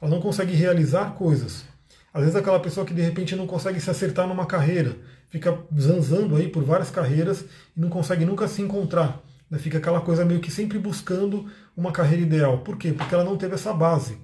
[0.00, 1.64] ela não consegue realizar coisas.
[2.12, 4.96] Às vezes aquela pessoa que de repente não consegue se acertar numa carreira,
[5.28, 7.44] fica zanzando aí por várias carreiras
[7.76, 9.22] e não consegue nunca se encontrar.
[9.50, 9.58] Né?
[9.58, 12.58] Fica aquela coisa meio que sempre buscando uma carreira ideal.
[12.58, 12.92] Por quê?
[12.92, 14.18] Porque ela não teve essa base.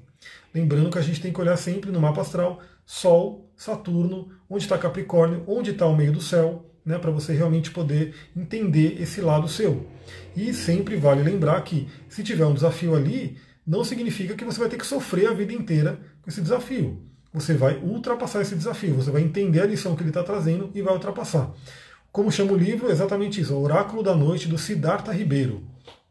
[0.54, 4.76] Lembrando que a gente tem que olhar sempre no mapa astral Sol, Saturno, onde está
[4.76, 9.48] Capricórnio, onde está o meio do céu, né, para você realmente poder entender esse lado
[9.48, 9.86] seu.
[10.36, 14.68] E sempre vale lembrar que se tiver um desafio ali, não significa que você vai
[14.68, 17.02] ter que sofrer a vida inteira com esse desafio.
[17.32, 20.82] Você vai ultrapassar esse desafio, você vai entender a lição que ele está trazendo e
[20.82, 21.50] vai ultrapassar.
[22.10, 22.90] Como chama o livro?
[22.90, 25.64] Exatamente isso, o Oráculo da Noite, do Siddhartha Ribeiro.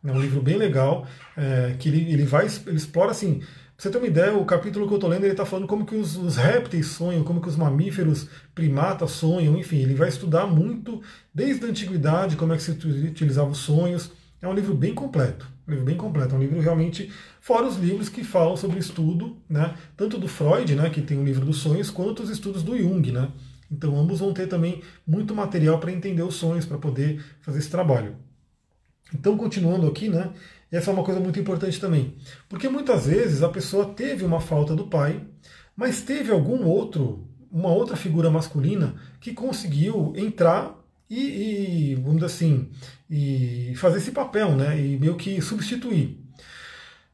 [0.03, 1.05] É um livro bem legal,
[1.37, 4.87] é, que ele, ele vai, ele explora assim, pra você ter uma ideia, o capítulo
[4.87, 7.47] que eu estou lendo, ele está falando como que os, os, répteis sonham, como que
[7.47, 12.63] os mamíferos, primatas sonham, enfim, ele vai estudar muito, desde a antiguidade, como é que
[12.63, 14.11] se utilizava os sonhos.
[14.41, 17.77] É um livro bem completo, um livro bem completo, é um livro realmente fora os
[17.77, 21.57] livros que falam sobre estudo, né, tanto do Freud, né, que tem o livro dos
[21.57, 23.12] sonhos, quanto os estudos do Jung.
[23.12, 23.31] Né?
[23.71, 27.69] Então ambos vão ter também muito material para entender os sonhos, para poder fazer esse
[27.69, 28.15] trabalho.
[29.13, 30.31] Então, continuando aqui, né,
[30.71, 32.15] essa é uma coisa muito importante também.
[32.47, 35.21] Porque muitas vezes a pessoa teve uma falta do pai,
[35.75, 40.79] mas teve algum outro, uma outra figura masculina que conseguiu entrar
[41.10, 42.69] e, e vamos dizer assim,
[43.12, 46.17] e fazer esse papel, né, e meio que substituir.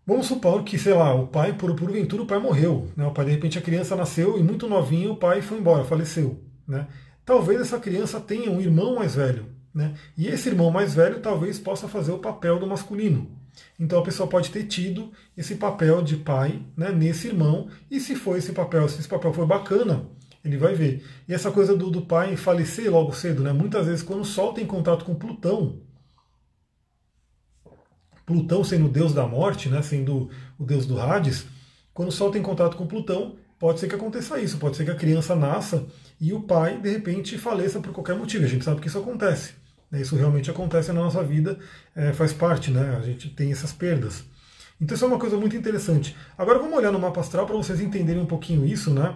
[0.05, 2.89] Vamos supor que, sei lá, o pai, por porventura, o pai morreu.
[2.95, 3.05] Né?
[3.05, 6.41] O pai, de repente, a criança nasceu e muito novinho o pai foi embora, faleceu.
[6.65, 6.87] Né?
[7.25, 9.47] Talvez essa criança tenha um irmão mais velho.
[9.73, 9.95] Né?
[10.17, 13.29] E esse irmão mais velho talvez possa fazer o papel do masculino.
[13.77, 18.15] Então a pessoa pode ter tido esse papel de pai né, nesse irmão, e se
[18.15, 20.05] for esse papel, se esse papel for bacana,
[20.43, 21.03] ele vai ver.
[21.27, 23.51] E essa coisa do, do pai falecer logo cedo, né?
[23.51, 25.81] Muitas vezes quando o Sol tem contato com Plutão,
[28.27, 31.45] Plutão sendo o deus da morte, né, sendo o deus do Hades,
[31.93, 34.91] quando o Sol tem contato com Plutão, pode ser que aconteça isso, pode ser que
[34.91, 35.85] a criança nasça
[36.19, 38.43] e o pai, de repente, faleça por qualquer motivo.
[38.43, 39.53] A gente sabe que isso acontece.
[39.89, 41.57] Né, isso realmente acontece na nossa vida,
[41.95, 42.97] é, faz parte, né?
[42.97, 44.25] A gente tem essas perdas.
[44.79, 46.13] Então isso é uma coisa muito interessante.
[46.37, 49.15] Agora vamos olhar no mapa astral para vocês entenderem um pouquinho isso, né?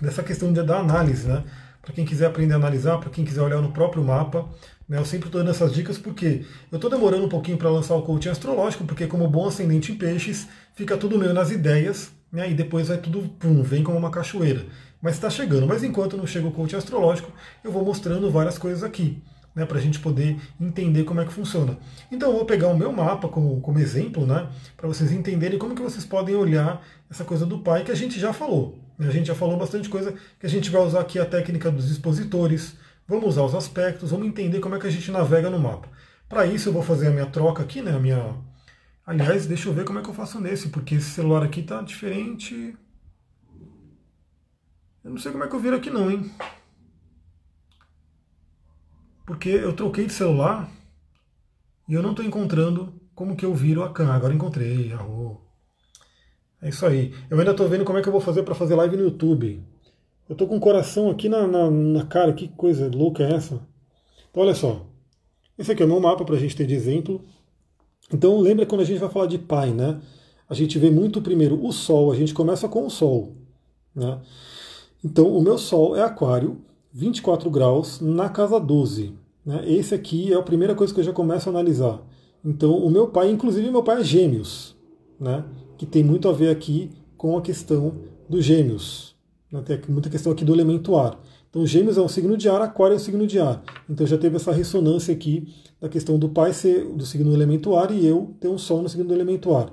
[0.00, 1.44] Dessa questão de, da análise, né?
[1.86, 4.44] Para quem quiser aprender a analisar, para quem quiser olhar no próprio mapa,
[4.88, 4.98] né?
[4.98, 8.02] Eu sempre estou dando essas dicas porque eu estou demorando um pouquinho para lançar o
[8.02, 12.50] coaching astrológico, porque como bom ascendente em peixes, fica tudo meio nas ideias, né?
[12.50, 14.66] e depois vai tudo, pum, vem como uma cachoeira.
[15.00, 15.64] Mas está chegando.
[15.64, 17.30] Mas enquanto não chega o coaching astrológico,
[17.62, 19.22] eu vou mostrando várias coisas aqui.
[19.54, 21.78] Né, para a gente poder entender como é que funciona.
[22.12, 25.74] Então eu vou pegar o meu mapa como, como exemplo, né, para vocês entenderem como
[25.74, 28.78] que vocês podem olhar essa coisa do pai que a gente já falou.
[28.98, 31.90] A gente já falou bastante coisa que a gente vai usar aqui a técnica dos
[31.90, 32.76] expositores,
[33.08, 35.88] Vamos usar os aspectos, vamos entender como é que a gente navega no mapa.
[36.28, 38.34] Para isso eu vou fazer a minha troca aqui, né, a minha,
[39.06, 41.80] Aliás, deixa eu ver como é que eu faço nesse, porque esse celular aqui tá
[41.80, 42.76] diferente.
[45.04, 46.28] Eu não sei como é que eu viro aqui não, hein?
[49.24, 50.68] Porque eu troquei de celular
[51.88, 54.12] e eu não estou encontrando como que eu viro a cam.
[54.12, 55.45] Agora encontrei, arro.
[56.60, 57.12] É isso aí.
[57.30, 59.62] Eu ainda estou vendo como é que eu vou fazer para fazer live no YouTube.
[60.28, 62.32] Eu estou com o coração aqui na, na, na, cara.
[62.32, 63.60] Que coisa louca é essa?
[64.30, 64.86] Então, olha só.
[65.58, 67.24] Esse aqui é o meu mapa para a gente ter de exemplo.
[68.12, 70.00] Então, lembra quando a gente vai falar de pai, né?
[70.48, 72.12] A gente vê muito primeiro o Sol.
[72.12, 73.34] A gente começa com o Sol.
[73.94, 74.20] Né?
[75.04, 76.58] Então, o meu Sol é Aquário,
[76.92, 79.14] 24 graus, na casa 12.
[79.44, 79.62] Né?
[79.66, 82.00] Esse aqui é a primeira coisa que eu já começo a analisar.
[82.44, 84.76] Então, o meu pai, inclusive, meu pai é Gêmeos,
[85.18, 85.44] né?
[85.76, 87.94] Que tem muito a ver aqui com a questão
[88.28, 89.14] dos Gêmeos.
[89.50, 89.60] Né?
[89.62, 91.20] Tem muita questão aqui do elemento ar.
[91.48, 93.62] Então, Gêmeos é um signo de ar, Aquário é um signo de ar.
[93.88, 95.48] Então, já teve essa ressonância aqui
[95.80, 98.82] da questão do pai ser do signo do elemento ar e eu ter um Sol
[98.82, 99.72] no signo do elemento ar.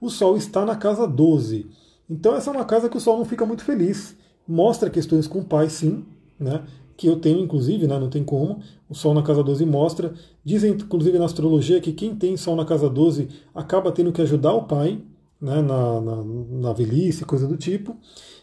[0.00, 1.66] O Sol está na casa 12.
[2.08, 4.16] Então, essa é uma casa que o Sol não fica muito feliz.
[4.46, 6.04] Mostra questões com o pai, sim,
[6.38, 6.62] né?
[6.96, 10.14] que eu tenho, inclusive, né, não tem como, o Sol na casa 12 mostra.
[10.42, 14.54] Dizem, inclusive, na astrologia que quem tem Sol na casa 12 acaba tendo que ajudar
[14.54, 15.02] o pai
[15.46, 17.96] né, na, na, na velhice, coisa do tipo.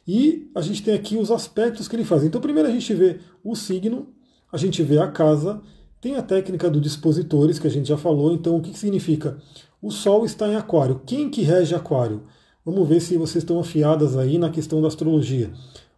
[0.07, 2.23] E a gente tem aqui os aspectos que ele faz.
[2.23, 4.07] Então, primeiro a gente vê o signo,
[4.51, 5.61] a gente vê a casa,
[5.99, 8.31] tem a técnica do dispositores, que a gente já falou.
[8.33, 9.37] Então, o que, que significa?
[9.81, 11.01] O Sol está em Aquário.
[11.05, 12.23] Quem que rege Aquário?
[12.65, 15.51] Vamos ver se vocês estão afiadas aí na questão da astrologia.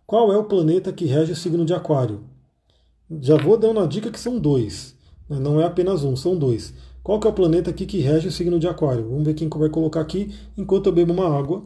[0.07, 2.23] Qual é o planeta que rege o signo de Aquário?
[3.21, 4.95] Já vou dar uma dica que são dois.
[5.29, 5.39] Né?
[5.39, 6.73] Não é apenas um, são dois.
[7.05, 9.07] Qual que é o planeta aqui que rege o signo de Aquário?
[9.07, 11.63] Vamos ver quem vai colocar aqui enquanto eu bebo uma água.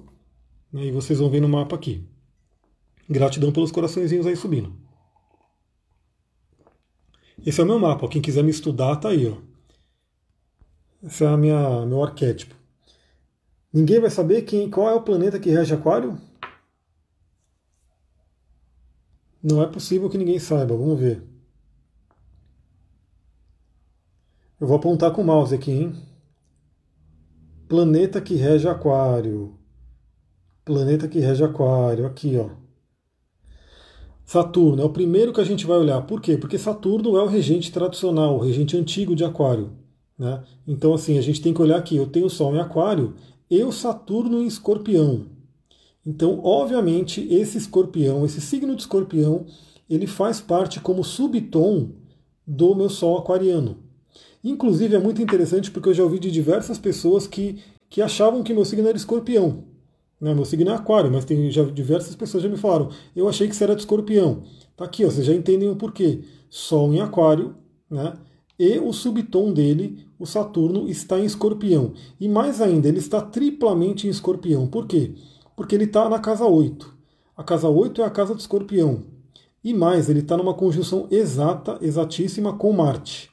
[0.70, 0.88] Né?
[0.88, 2.06] E vocês vão ver no mapa aqui.
[3.10, 4.76] Gratidão pelos coraçõezinhos aí subindo.
[7.46, 8.10] Esse é o meu mapa.
[8.10, 9.28] Quem quiser me estudar, tá aí.
[9.30, 9.38] Ó.
[11.02, 12.54] Esse é a minha, meu arquétipo.
[13.72, 16.20] Ninguém vai saber quem, qual é o planeta que rege Aquário?
[19.42, 20.76] Não é possível que ninguém saiba.
[20.76, 21.24] Vamos ver.
[24.60, 25.94] Eu vou apontar com o mouse aqui, hein?
[27.70, 29.58] Planeta que rege Aquário.
[30.66, 32.06] Planeta que rege Aquário.
[32.06, 32.50] Aqui, ó.
[34.26, 36.02] Saturno é o primeiro que a gente vai olhar.
[36.02, 36.38] Por quê?
[36.38, 39.72] Porque Saturno é o regente tradicional, o regente antigo de Aquário.
[40.18, 40.44] Né?
[40.68, 41.96] Então, assim, a gente tem que olhar aqui.
[41.96, 43.16] Eu tenho Sol em Aquário
[43.50, 45.28] e o Saturno em Escorpião.
[46.06, 49.46] Então, obviamente, esse escorpião, esse signo de escorpião,
[49.90, 51.92] ele faz parte como subtom
[52.46, 53.89] do meu Sol aquariano.
[54.44, 57.58] Inclusive é muito interessante porque eu já ouvi de diversas pessoas que,
[57.90, 59.66] que achavam que meu signo era escorpião.
[60.20, 60.34] Né?
[60.34, 63.56] Meu signo é aquário, mas tem já diversas pessoas já me falaram, eu achei que
[63.56, 64.44] você era de escorpião.
[64.76, 66.22] Tá aqui, ó, vocês já entendem o porquê.
[66.50, 67.56] Sol em aquário,
[67.90, 68.14] né?
[68.58, 71.94] E o subtom dele, o Saturno, está em escorpião.
[72.20, 74.68] E mais ainda, ele está triplamente em escorpião.
[74.68, 75.14] Por quê?
[75.56, 76.94] Porque ele está na casa 8.
[77.38, 79.04] A casa 8 é a casa do escorpião.
[79.64, 83.30] E mais, ele está numa conjunção exata, exatíssima com Marte.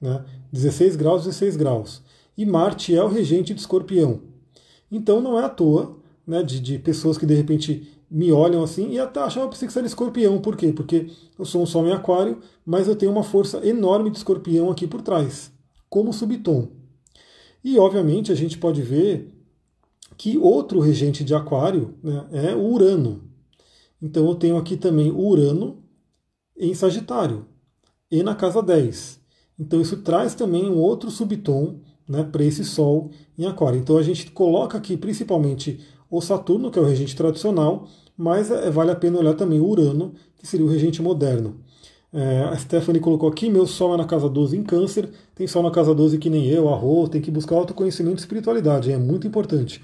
[0.00, 0.24] Né?
[0.52, 2.02] 16 graus, 16 graus.
[2.36, 4.20] E Marte é o regente de escorpião.
[4.90, 8.90] Então não é à toa né, de, de pessoas que de repente me olham assim
[8.90, 10.40] e até acham que ser escorpião.
[10.40, 10.72] Por quê?
[10.72, 14.70] Porque eu sou um sol em aquário, mas eu tenho uma força enorme de escorpião
[14.70, 15.50] aqui por trás,
[15.88, 16.68] como subtom.
[17.62, 19.32] E obviamente a gente pode ver
[20.16, 23.24] que outro regente de aquário né, é o Urano.
[24.00, 25.82] Então eu tenho aqui também o Urano
[26.56, 27.46] em Sagitário
[28.10, 29.23] e na casa 10.
[29.58, 31.76] Então isso traz também um outro subtom
[32.08, 33.78] né, para esse Sol em Aquário.
[33.78, 35.80] Então a gente coloca aqui principalmente
[36.10, 39.66] o Saturno, que é o regente tradicional, mas é, vale a pena olhar também o
[39.66, 41.56] Urano, que seria o regente moderno.
[42.12, 45.64] É, a Stephanie colocou aqui, meu Sol é na casa 12 em câncer, tem Sol
[45.64, 48.96] na casa 12 que nem eu, a Rô, tem que buscar autoconhecimento e espiritualidade, é
[48.96, 49.82] muito importante.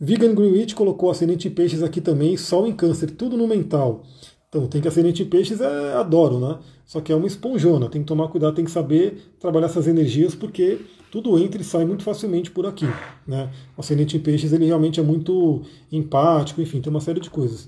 [0.00, 4.02] Vegan Greenwich colocou ascendente em peixes aqui também, Sol em câncer, tudo no mental.
[4.52, 6.58] Então, tem que ascendente em peixes, é, adoro, né?
[6.84, 10.34] Só que é uma esponjona, tem que tomar cuidado, tem que saber trabalhar essas energias,
[10.34, 10.78] porque
[11.10, 12.84] tudo entra e sai muito facilmente por aqui.
[13.26, 13.50] Né?
[13.74, 17.66] O ascendente em peixes, ele realmente é muito empático, enfim, tem uma série de coisas.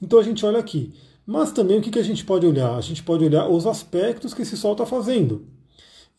[0.00, 0.92] Então a gente olha aqui.
[1.26, 2.76] Mas também o que, que a gente pode olhar?
[2.76, 5.46] A gente pode olhar os aspectos que esse Sol está fazendo.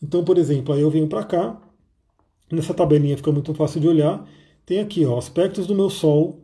[0.02, 1.60] Então, por exemplo, aí eu venho para cá,
[2.50, 4.28] nessa tabelinha fica muito fácil de olhar,
[4.66, 6.42] tem aqui ó, aspectos do meu Sol,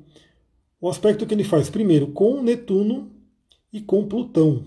[0.81, 3.13] o aspecto que ele faz primeiro com Netuno
[3.75, 4.62] e com Plutão,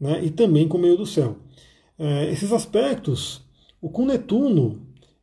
[0.00, 1.36] né, e também com o meio do céu.
[1.98, 3.42] É, esses aspectos,
[3.78, 4.80] o com Netuno,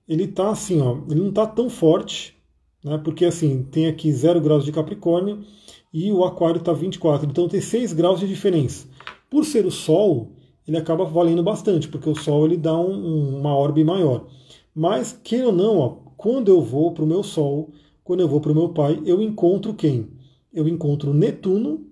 [0.08, 2.38] ele está assim, ó, ele não está tão forte,
[2.86, 5.44] né, porque assim, tem aqui 0 graus de Capricórnio
[5.92, 8.88] e o Aquário está 24, então tem 6 graus de diferença.
[9.28, 10.34] Por ser o Sol,
[10.68, 14.28] ele acaba valendo bastante, porque o Sol ele dá um, uma orbe maior.
[14.74, 17.72] Mas, quem ou não, ó, quando eu vou para o meu Sol,
[18.04, 20.08] quando eu vou para o meu Pai, eu encontro quem?
[20.54, 21.89] Eu encontro Netuno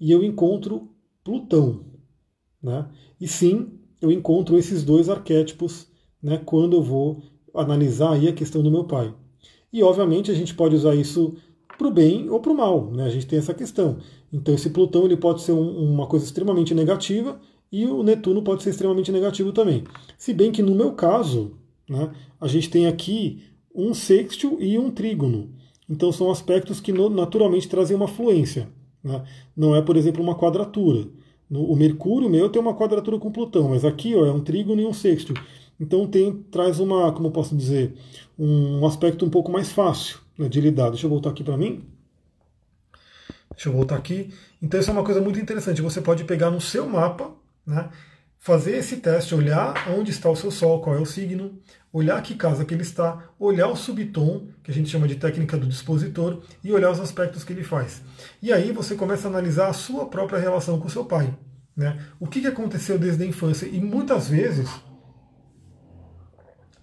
[0.00, 0.88] e eu encontro
[1.22, 1.84] Plutão.
[2.62, 2.88] Né?
[3.20, 5.86] E sim, eu encontro esses dois arquétipos
[6.22, 7.22] né, quando eu vou
[7.54, 9.14] analisar aí a questão do meu pai.
[9.72, 11.36] E obviamente a gente pode usar isso
[11.76, 13.04] para o bem ou para o mal, né?
[13.04, 13.98] a gente tem essa questão.
[14.32, 17.40] Então esse Plutão ele pode ser um, uma coisa extremamente negativa
[17.70, 19.84] e o Netuno pode ser extremamente negativo também.
[20.18, 21.52] Se bem que no meu caso,
[21.88, 23.42] né, a gente tem aqui
[23.74, 25.50] um sextil e um trígono.
[25.88, 28.68] Então são aspectos que naturalmente trazem uma fluência.
[29.02, 29.22] Né?
[29.56, 31.06] Não é, por exemplo, uma quadratura.
[31.50, 34.86] O Mercúrio meu tem uma quadratura com Plutão, mas aqui ó, é um trígono e
[34.86, 35.34] um sexto.
[35.80, 37.94] Então tem, traz uma, como posso dizer,
[38.38, 40.90] um aspecto um pouco mais fácil né, de lidar.
[40.90, 41.84] Deixa eu voltar aqui para mim.
[43.50, 44.32] Deixa eu voltar aqui.
[44.62, 45.82] Então isso é uma coisa muito interessante.
[45.82, 47.32] Você pode pegar no seu mapa,
[47.66, 47.90] né,
[48.40, 51.60] fazer esse teste, olhar onde está o seu Sol, qual é o signo,
[51.92, 55.58] olhar que casa que ele está, olhar o subtom, que a gente chama de técnica
[55.58, 58.02] do dispositor, e olhar os aspectos que ele faz.
[58.42, 61.36] E aí você começa a analisar a sua própria relação com o seu pai.
[61.76, 61.98] Né?
[62.18, 63.66] O que, que aconteceu desde a infância?
[63.66, 64.70] E muitas vezes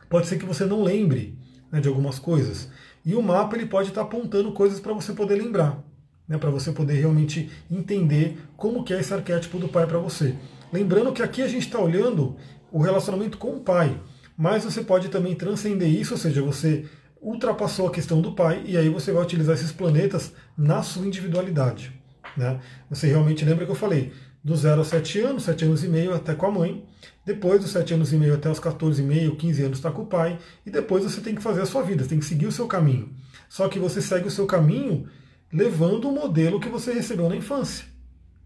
[0.08, 1.39] pode ser que você não lembre
[1.72, 2.70] né, de algumas coisas.
[3.03, 5.84] E o mapa ele pode estar apontando coisas para você poder lembrar,
[6.28, 10.36] né, para você poder realmente entender como que é esse arquétipo do pai para você.
[10.72, 12.36] Lembrando que aqui a gente está olhando
[12.72, 13.99] o relacionamento com o pai
[14.38, 16.86] mas você pode também transcender isso, ou seja, você
[17.20, 21.91] ultrapassou a questão do pai e aí você vai utilizar esses planetas na sua individualidade.
[22.38, 22.59] Né?
[22.88, 24.13] Você realmente lembra que eu falei
[24.43, 26.86] do 0 aos 7 anos, 7 anos e meio até com a mãe,
[27.26, 30.03] depois dos 7 anos e meio até os 14 e meio, 15 anos está com
[30.03, 32.51] o pai, e depois você tem que fazer a sua vida, tem que seguir o
[32.51, 33.09] seu caminho.
[33.49, 35.07] Só que você segue o seu caminho
[35.51, 37.86] levando o modelo que você recebeu na infância.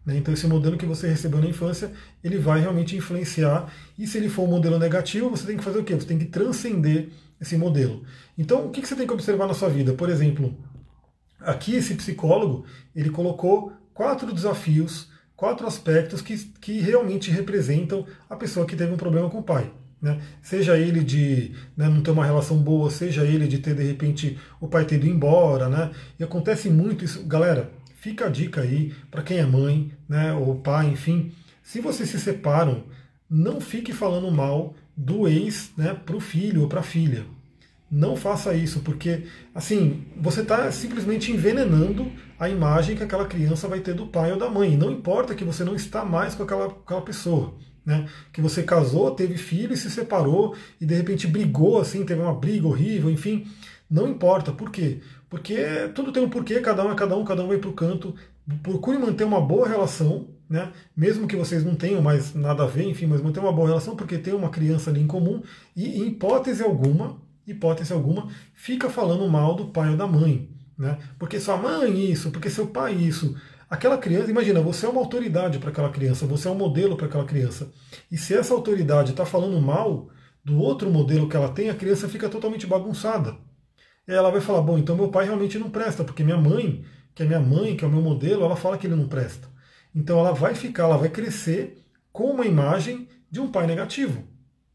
[0.06, 0.18] Né?
[0.18, 1.91] Então esse modelo que você recebeu na infância,
[2.24, 3.72] ele vai realmente influenciar.
[3.97, 5.95] E se ele for um modelo negativo, você tem que fazer o quê?
[5.95, 8.04] Você tem que transcender esse modelo.
[8.38, 9.93] Então o que você tem que observar na sua vida?
[9.93, 10.56] Por exemplo,
[11.39, 18.66] aqui esse psicólogo, ele colocou quatro desafios, quatro aspectos que, que realmente representam a pessoa
[18.66, 19.72] que teve um problema com o pai.
[20.02, 20.20] Né?
[20.41, 24.39] Seja ele de né, não ter uma relação boa, seja ele de ter de repente
[24.60, 25.91] o pai ter ido embora, né?
[26.20, 27.72] E acontece muito isso, galera.
[28.02, 31.32] Fica a dica aí para quem é mãe, né, ou pai, enfim.
[31.62, 32.86] Se vocês se separam,
[33.30, 37.28] não fique falando mal do ex né, para o filho ou para a filha.
[37.91, 43.82] Não faça isso, porque assim você está simplesmente envenenando a imagem que aquela criança vai
[43.82, 44.76] ter do pai ou da mãe.
[44.76, 47.54] Não importa que você não está mais com aquela, aquela pessoa.
[47.86, 48.08] Né?
[48.34, 52.34] Que você casou, teve filho e se separou e de repente brigou assim, teve uma
[52.34, 53.45] briga horrível, enfim.
[53.88, 54.52] Não importa.
[54.52, 55.02] Por quê?
[55.32, 55.56] Porque
[55.96, 58.14] tudo tem um porquê, cada um é cada um, cada um vai para o canto.
[58.62, 60.74] Procure manter uma boa relação, né?
[60.96, 63.96] mesmo que vocês não tenham mais nada a ver, enfim, mas manter uma boa relação,
[63.96, 65.42] porque tem uma criança ali em comum,
[65.74, 70.50] e em hipótese alguma, hipótese alguma, fica falando mal do pai ou da mãe.
[70.78, 70.98] Né?
[71.18, 73.34] Porque sua mãe isso, porque seu pai isso.
[73.70, 77.06] Aquela criança, imagina, você é uma autoridade para aquela criança, você é um modelo para
[77.06, 77.72] aquela criança.
[78.12, 80.10] E se essa autoridade está falando mal
[80.44, 83.38] do outro modelo que ela tem, a criança fica totalmente bagunçada
[84.16, 86.84] ela vai falar: bom, então meu pai realmente não presta, porque minha mãe,
[87.14, 89.47] que é minha mãe, que é o meu modelo, ela fala que ele não presta.
[89.93, 94.24] Então ela vai ficar, ela vai crescer com uma imagem de um pai negativo.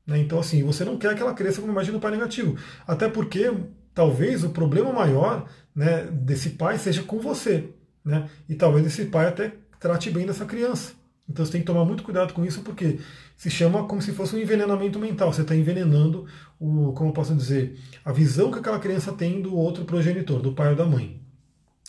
[0.07, 0.19] Né?
[0.19, 2.57] Então, assim, você não quer que ela cresça com uma imagem do pai negativo.
[2.87, 3.53] Até porque
[3.95, 7.71] talvez o problema maior né, desse pai seja com você.
[8.05, 8.29] Né?
[8.49, 10.93] E talvez esse pai até trate bem dessa criança.
[11.29, 12.99] Então você tem que tomar muito cuidado com isso, porque
[13.37, 15.33] se chama como se fosse um envenenamento mental.
[15.33, 16.27] Você está envenenando
[16.59, 20.53] o, como eu posso dizer, a visão que aquela criança tem do outro progenitor, do
[20.53, 21.21] pai ou da mãe.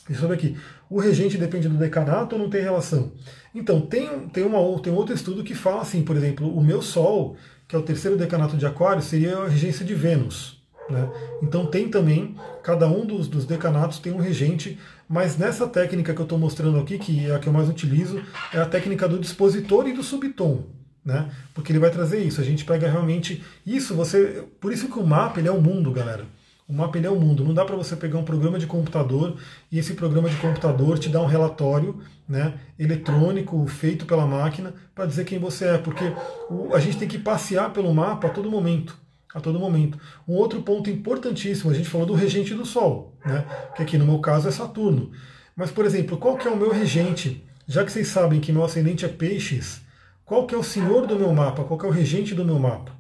[0.10, 0.58] Eu ver aqui.
[0.90, 3.12] O regente depende do decanato ou não tem relação?
[3.54, 7.36] Então, tem, tem, uma, tem outro estudo que fala assim, por exemplo, o meu Sol,
[7.68, 10.57] que é o terceiro decanato de Aquário, seria a regência de Vênus.
[10.90, 11.10] Né?
[11.42, 16.20] Então tem também, cada um dos, dos decanatos tem um regente, mas nessa técnica que
[16.20, 18.22] eu estou mostrando aqui, que é a que eu mais utilizo,
[18.54, 20.66] é a técnica do dispositor e do subtom.
[21.04, 21.30] Né?
[21.54, 22.42] Porque ele vai trazer isso.
[22.42, 23.96] A gente pega realmente isso.
[23.96, 26.26] Você, por isso que o mapa ele é o mundo, galera.
[26.68, 27.46] O mapa ele é o mundo.
[27.46, 29.38] Não dá para você pegar um programa de computador
[29.72, 35.06] e esse programa de computador te dá um relatório, né, eletrônico feito pela máquina para
[35.06, 36.04] dizer quem você é, porque
[36.50, 38.98] o, a gente tem que passear pelo mapa a todo momento
[39.38, 40.00] a todo momento.
[40.28, 43.46] Um outro ponto importantíssimo, a gente falou do regente do Sol, né?
[43.76, 45.12] que aqui no meu caso é Saturno.
[45.56, 47.44] Mas, por exemplo, qual que é o meu regente?
[47.68, 49.82] Já que vocês sabem que meu ascendente é peixes,
[50.24, 51.64] qual que é o senhor do meu mapa?
[51.64, 52.92] Qual que é o regente do meu mapa?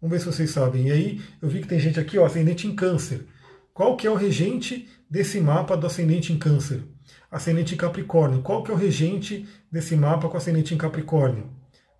[0.00, 0.88] Vamos ver se vocês sabem.
[0.88, 3.26] E aí, eu vi que tem gente aqui, ó, ascendente em câncer.
[3.72, 6.82] Qual que é o regente desse mapa do ascendente em câncer?
[7.30, 8.42] Ascendente em Capricórnio.
[8.42, 11.50] Qual que é o regente desse mapa com ascendente em Capricórnio?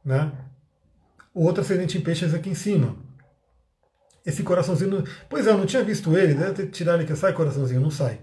[0.04, 0.32] Né?
[1.34, 2.96] O outro ascendente em peixes aqui em cima.
[4.24, 5.04] Esse coraçãozinho.
[5.28, 8.20] Pois é, eu não tinha visto ele, ter tirado ele que sai coraçãozinho, não sai.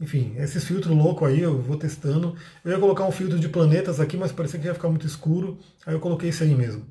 [0.00, 2.34] Enfim, esses filtros loucos aí eu vou testando.
[2.64, 5.58] Eu ia colocar um filtro de planetas aqui, mas parecia que ia ficar muito escuro.
[5.84, 6.86] Aí eu coloquei esse aí mesmo.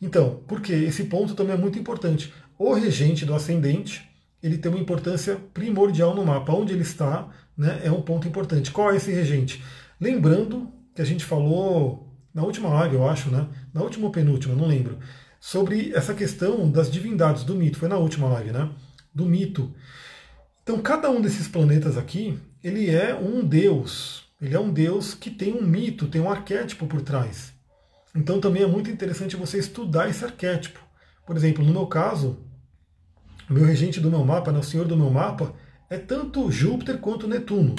[0.00, 2.32] Então, porque esse ponto também é muito importante.
[2.58, 4.06] O regente do ascendente,
[4.42, 6.52] ele tem uma importância primordial no mapa.
[6.52, 8.70] Onde ele está, né, é um ponto importante.
[8.70, 9.62] Qual é esse regente?
[9.98, 13.46] Lembrando que a gente falou na última live, eu acho, né?
[13.72, 14.98] Na última ou penúltima, não lembro.
[15.44, 17.76] Sobre essa questão das divindades do mito.
[17.76, 18.70] Foi na última live, né?
[19.12, 19.74] Do mito.
[20.62, 24.22] Então, cada um desses planetas aqui, ele é um deus.
[24.40, 27.52] Ele é um deus que tem um mito, tem um arquétipo por trás.
[28.14, 30.78] Então, também é muito interessante você estudar esse arquétipo.
[31.26, 32.38] Por exemplo, no meu caso,
[33.50, 35.56] o meu regente do meu mapa, né, o senhor do meu mapa,
[35.90, 37.74] é tanto Júpiter quanto Netuno,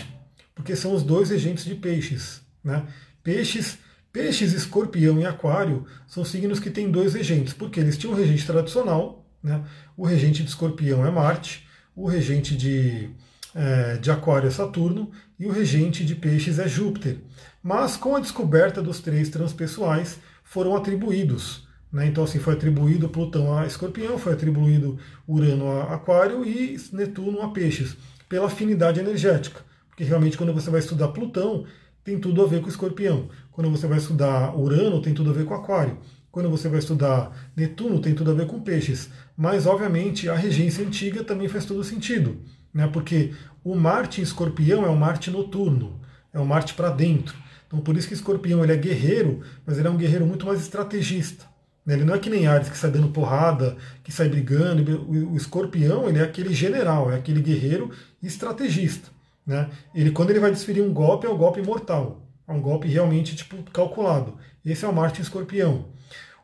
[0.53, 2.41] porque são os dois regentes de peixes.
[2.61, 2.85] Né?
[3.23, 3.77] Peixes,
[4.13, 8.45] peixes, escorpião e aquário são signos que têm dois regentes, porque eles tinham um regente
[8.45, 9.63] tradicional, né?
[9.97, 13.09] o regente de escorpião é Marte, o regente de,
[13.55, 17.17] é, de Aquário é Saturno e o regente de Peixes é Júpiter.
[17.61, 21.67] Mas com a descoberta dos três transpessoais, foram atribuídos.
[21.91, 22.05] Né?
[22.07, 27.49] Então, assim, foi atribuído Plutão a Escorpião, foi atribuído Urano a Aquário e Netuno a
[27.49, 27.97] Peixes,
[28.29, 29.61] pela afinidade energética.
[29.89, 31.65] Porque realmente, quando você vai estudar Plutão,
[32.03, 33.29] tem tudo a ver com Escorpião.
[33.53, 35.99] Quando você vai estudar Urano, tem tudo a ver com Aquário.
[36.31, 39.11] Quando você vai estudar Netuno, tem tudo a ver com peixes.
[39.37, 42.37] Mas, obviamente, a regência antiga também faz todo sentido.
[42.73, 42.87] Né?
[42.87, 43.31] Porque
[43.63, 46.01] o Marte em escorpião é o Marte noturno,
[46.33, 47.35] é o Marte para dentro.
[47.67, 50.59] Então, por isso que escorpião ele é guerreiro, mas ele é um guerreiro muito mais
[50.59, 51.45] estrategista.
[51.85, 51.93] Né?
[51.93, 55.07] Ele não é que nem Ares, que sai dando porrada, que sai brigando.
[55.07, 57.91] O escorpião ele é aquele general, é aquele guerreiro
[58.23, 59.09] estrategista.
[59.45, 59.69] Né?
[59.93, 62.22] Ele, quando ele vai desferir um golpe, é um golpe mortal.
[62.47, 64.37] É um golpe realmente tipo, calculado.
[64.65, 65.85] Esse é o Marte em escorpião.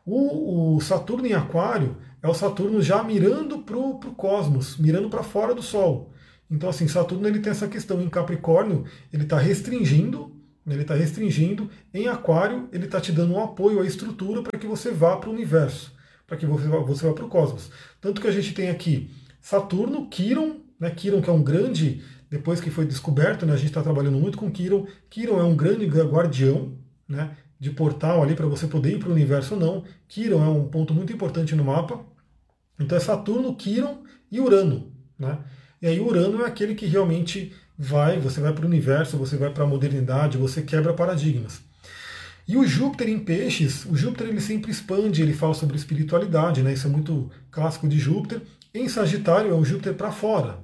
[0.04, 5.22] O, o Saturno em Aquário é o Saturno já mirando para o cosmos, mirando para
[5.22, 6.12] fora do Sol.
[6.50, 10.36] Então, assim, Saturno ele tem essa questão em Capricórnio, ele está restringindo,
[10.66, 11.70] ele está restringindo.
[11.94, 15.30] Em Aquário, ele está te dando um apoio à estrutura para que você vá para
[15.30, 15.94] o universo,
[16.26, 17.70] para que você vá, você vá para o cosmos.
[18.00, 22.60] Tanto que a gente tem aqui Saturno, Quiron, né, Quiron que é um grande, depois
[22.60, 24.86] que foi descoberto, né, a gente está trabalhando muito com Quiron.
[25.10, 26.78] Quiron é um grande guardião,
[27.08, 29.84] né, de portal ali para você poder ir para o universo ou não.
[30.06, 32.00] Quiron é um ponto muito importante no mapa.
[32.78, 34.92] Então é Saturno, Quiron e Urano.
[35.18, 35.38] Né?
[35.82, 39.50] E aí Urano é aquele que realmente vai, você vai para o universo, você vai
[39.50, 41.60] para a modernidade, você quebra paradigmas.
[42.46, 46.72] E o Júpiter em peixes, o Júpiter ele sempre expande, ele fala sobre espiritualidade, né?
[46.72, 48.40] Isso é muito clássico de Júpiter.
[48.72, 50.58] Em Sagitário é um Júpiter para fora,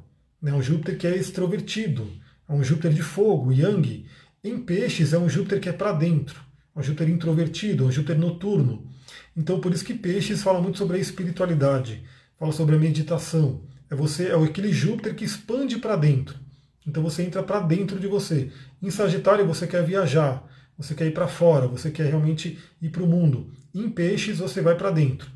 [0.47, 0.55] né?
[0.55, 2.09] Um Júpiter que é extrovertido,
[2.49, 4.07] é um Júpiter de fogo, Yang.
[4.43, 8.87] Em peixes é um Júpiter que é para dentro um Júpiter introvertido, um Júpiter noturno.
[9.35, 12.05] Então, por isso que Peixes fala muito sobre a espiritualidade,
[12.39, 13.63] fala sobre a meditação.
[13.91, 16.39] É você, é aquele Júpiter que expande para dentro.
[16.87, 18.53] Então você entra para dentro de você.
[18.83, 23.03] Em Sagitário você quer viajar, você quer ir para fora, você quer realmente ir para
[23.03, 23.51] o mundo.
[23.75, 25.31] Em Peixes você vai para dentro.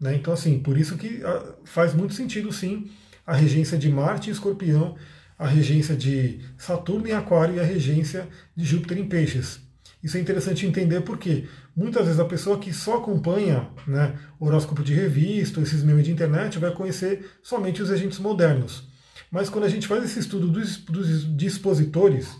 [0.00, 0.14] Né?
[0.14, 2.90] Então assim, por isso que ah, faz muito sentido sim
[3.26, 4.96] a regência de Marte em Escorpião,
[5.38, 9.60] a regência de Saturno em Aquário e a regência de Júpiter em Peixes.
[10.02, 14.92] Isso é interessante entender porque muitas vezes a pessoa que só acompanha né, horóscopo de
[14.92, 18.86] revista, esses memes de internet, vai conhecer somente os regentes modernos.
[19.30, 22.36] Mas quando a gente faz esse estudo dos, dos dispositores,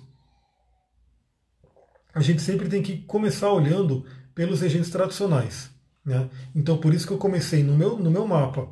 [2.14, 4.04] a gente sempre tem que começar olhando
[4.34, 5.70] pelos regentes tradicionais.
[6.04, 6.28] Né?
[6.54, 8.68] Então por isso que eu comecei no meu, no meu mapa.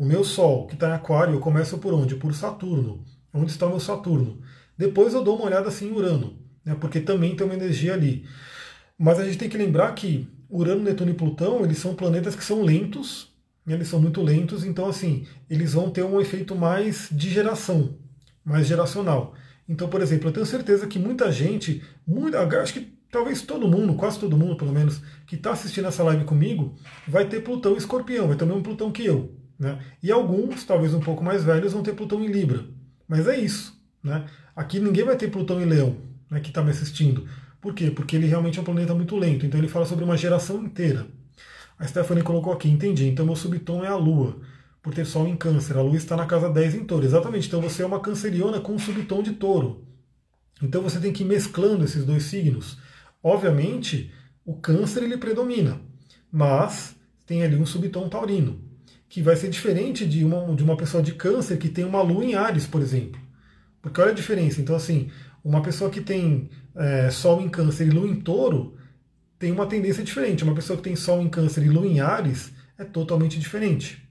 [0.00, 2.16] O meu Sol, que está em Aquário, eu começo por onde?
[2.16, 3.04] Por Saturno.
[3.32, 4.40] Onde está o meu Saturno?
[4.76, 8.26] Depois eu dou uma olhada assim em Urano né, porque também tem uma energia ali.
[8.98, 12.44] Mas a gente tem que lembrar que Urano, Netuno e Plutão, eles são planetas que
[12.44, 13.32] são lentos,
[13.64, 17.96] né, eles são muito lentos, então assim, eles vão ter um efeito mais de geração,
[18.44, 19.34] mais geracional.
[19.68, 23.94] Então, por exemplo, eu tenho certeza que muita gente, muita, acho que talvez todo mundo,
[23.94, 26.74] quase todo mundo pelo menos, que está assistindo essa live comigo,
[27.06, 29.39] vai ter Plutão em escorpião, vai ter o mesmo Plutão que eu.
[29.60, 29.78] Né?
[30.02, 32.64] E alguns, talvez um pouco mais velhos, vão ter Plutão em Libra.
[33.06, 33.78] Mas é isso.
[34.02, 34.24] Né?
[34.56, 37.26] Aqui ninguém vai ter Plutão em Leão né, que está me assistindo.
[37.60, 37.90] Por quê?
[37.90, 39.44] Porque ele realmente é um planeta muito lento.
[39.44, 41.06] Então ele fala sobre uma geração inteira.
[41.78, 43.06] A Stephanie colocou aqui, entendi.
[43.06, 44.38] Então meu subtom é a Lua,
[44.82, 45.76] por ter Sol em Câncer.
[45.76, 47.04] A Lua está na casa 10 em Touro.
[47.04, 47.48] Exatamente.
[47.48, 49.84] Então você é uma canceriana com um subtom de Touro.
[50.62, 52.78] Então você tem que ir mesclando esses dois signos.
[53.22, 54.12] Obviamente,
[54.44, 55.80] o Câncer ele predomina,
[56.32, 56.96] mas
[57.26, 58.60] tem ali um subtom taurino,
[59.10, 62.24] que vai ser diferente de uma, de uma pessoa de Câncer que tem uma Lua
[62.24, 63.20] em Ares, por exemplo.
[63.82, 64.60] Porque olha a diferença.
[64.60, 65.10] Então, assim,
[65.44, 68.76] uma pessoa que tem é, Sol em Câncer e Lua em Touro
[69.36, 70.44] tem uma tendência diferente.
[70.44, 74.08] Uma pessoa que tem Sol em Câncer e Lua em Ares é totalmente diferente.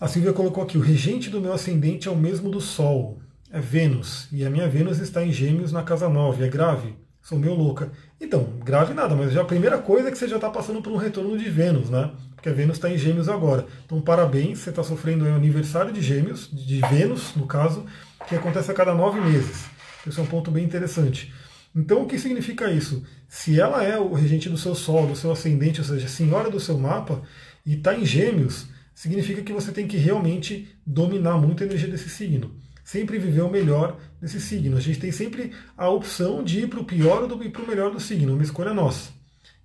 [0.00, 3.20] A Silvia colocou aqui: o regente do meu ascendente é o mesmo do Sol,
[3.52, 6.96] é Vênus, e a minha Vênus está em Gêmeos na casa 9, é grave?
[7.22, 7.92] Sou meio louca.
[8.18, 10.90] Então, grave nada, mas já a primeira coisa é que você já está passando por
[10.90, 12.12] um retorno de Vênus, né?
[12.34, 13.66] Porque a Vênus está em Gêmeos agora.
[13.84, 17.84] Então, parabéns, você está sofrendo o aniversário de Gêmeos, de Vênus, no caso,
[18.26, 19.66] que acontece a cada nove meses.
[20.06, 21.32] Esse é um ponto bem interessante.
[21.74, 23.04] Então, o que significa isso?
[23.28, 26.58] Se ela é o regente do seu Sol, do seu ascendente, ou seja, senhora do
[26.58, 27.20] seu mapa,
[27.66, 32.08] e está em Gêmeos, significa que você tem que realmente dominar muito a energia desse
[32.08, 32.54] signo.
[32.86, 34.76] Sempre viver o melhor desse signo.
[34.76, 37.90] A gente tem sempre a opção de ir para o pior ou para o melhor
[37.90, 39.10] do signo, uma escolha nossa.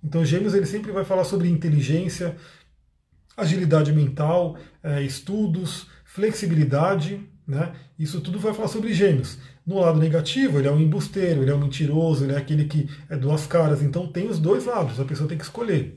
[0.02, 2.34] Então, Gêmeos ele sempre vai falar sobre inteligência,
[3.36, 7.72] agilidade mental, é, estudos, flexibilidade, né?
[7.96, 9.38] Isso tudo vai falar sobre Gêmeos.
[9.64, 12.90] No lado negativo, ele é um embusteiro, ele é um mentiroso, ele é aquele que
[13.08, 13.82] é duas caras.
[13.82, 15.96] Então tem os dois lados, a pessoa tem que escolher.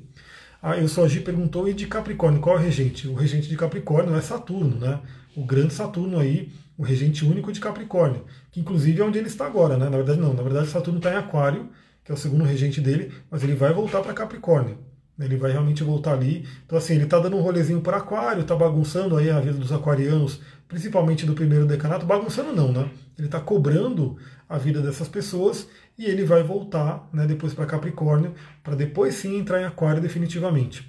[0.61, 3.07] Ah, eu só Gi perguntou, e de Capricórnio, qual é o regente?
[3.07, 5.01] O regente de Capricórnio é Saturno, né?
[5.35, 9.45] O grande Saturno aí, o regente único de Capricórnio, que inclusive é onde ele está
[9.45, 9.89] agora, né?
[9.89, 11.69] Na verdade não, na verdade Saturno está em Aquário,
[12.03, 14.77] que é o segundo regente dele, mas ele vai voltar para Capricórnio.
[15.19, 16.45] Ele vai realmente voltar ali.
[16.65, 19.71] Então, assim, ele está dando um rolezinho para Aquário, está bagunçando aí a vida dos
[19.71, 22.05] aquarianos, principalmente do primeiro decanato.
[22.05, 22.89] Bagunçando não, né?
[23.17, 24.17] Ele está cobrando
[24.47, 25.67] a vida dessas pessoas
[25.97, 30.85] e ele vai voltar né, depois para Capricórnio, para depois sim entrar em Aquário definitivamente.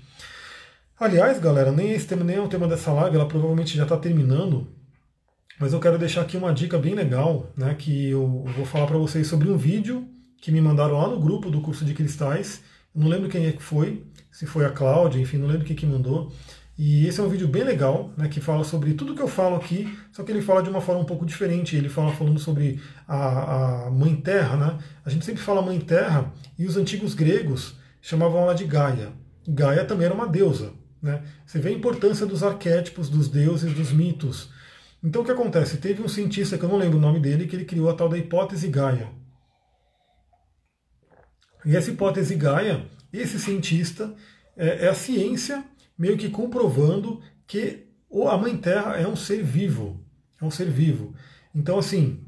[0.99, 3.99] Aliás, galera, nem esse tema nem é o tema dessa live, ela provavelmente já está
[3.99, 4.67] terminando,
[5.61, 8.97] mas eu quero deixar aqui uma dica bem legal, né, que eu vou falar para
[8.97, 10.09] vocês sobre um vídeo
[10.41, 12.63] que me mandaram lá no grupo do curso de cristais.
[12.95, 15.77] Eu não lembro quem é que foi, se foi a Cláudia, enfim, não lembro quem
[15.77, 16.33] que mandou.
[16.79, 19.57] E esse é um vídeo bem legal, né, que fala sobre tudo que eu falo
[19.57, 21.77] aqui, só que ele fala de uma forma um pouco diferente.
[21.77, 24.79] Ele fala falando sobre a, a Mãe Terra, né?
[25.05, 29.13] A gente sempre fala Mãe Terra e os antigos gregos chamavam ela de Gaia.
[29.49, 30.73] Gaia também era uma deusa,
[31.03, 31.23] né?
[31.45, 34.51] Você vê a importância dos arquétipos, dos deuses, dos mitos.
[35.03, 35.77] Então o que acontece?
[35.79, 38.09] Teve um cientista que eu não lembro o nome dele que ele criou a tal
[38.09, 39.09] da hipótese Gaia.
[41.65, 44.15] E essa hipótese Gaia, esse cientista
[44.57, 45.65] é, é a ciência
[45.99, 47.87] meio que comprovando que
[48.29, 50.05] a Mãe Terra é um ser vivo.
[50.41, 51.15] É um ser vivo.
[51.55, 52.21] Então, assim,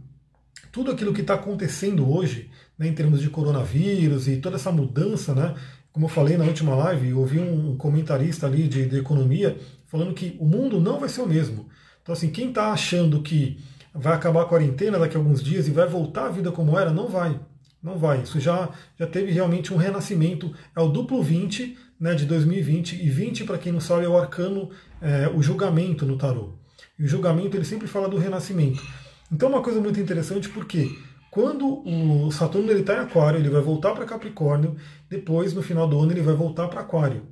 [0.72, 5.34] tudo aquilo que está acontecendo hoje, né, em termos de coronavírus e toda essa mudança,
[5.34, 5.54] né?
[5.92, 10.14] Como eu falei na última live, eu ouvi um comentarista ali de, de economia falando
[10.14, 11.68] que o mundo não vai ser o mesmo.
[12.02, 13.58] Então, assim, quem está achando que
[13.94, 16.92] vai acabar a quarentena daqui a alguns dias e vai voltar a vida como era,
[16.92, 17.38] não vai.
[17.82, 18.22] Não vai.
[18.22, 20.54] Isso já, já teve realmente um renascimento.
[20.76, 24.16] É o duplo 20 né, de 2020, e 20, para quem não sabe, é o
[24.16, 24.70] arcano,
[25.00, 26.54] é, o julgamento no tarô.
[26.98, 28.82] E o julgamento ele sempre fala do renascimento.
[29.30, 30.96] Então, uma coisa muito interessante, porque
[31.38, 34.74] quando o Saturno está em Aquário, ele vai voltar para Capricórnio,
[35.08, 37.26] depois, no final do ano, ele vai voltar para Aquário.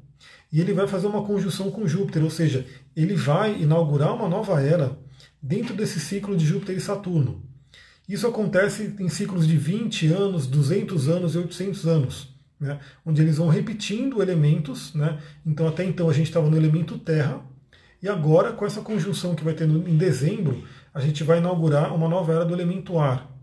[0.52, 4.62] E ele vai fazer uma conjunção com Júpiter, ou seja, ele vai inaugurar uma nova
[4.62, 4.96] era
[5.42, 7.42] dentro desse ciclo de Júpiter e Saturno.
[8.08, 13.38] Isso acontece em ciclos de 20 anos, 200 anos e 800 anos né, onde eles
[13.38, 14.94] vão repetindo elementos.
[14.94, 17.44] Né, então, até então, a gente estava no elemento terra,
[18.00, 20.62] e agora, com essa conjunção que vai ter em dezembro,
[20.94, 23.35] a gente vai inaugurar uma nova era do elemento ar.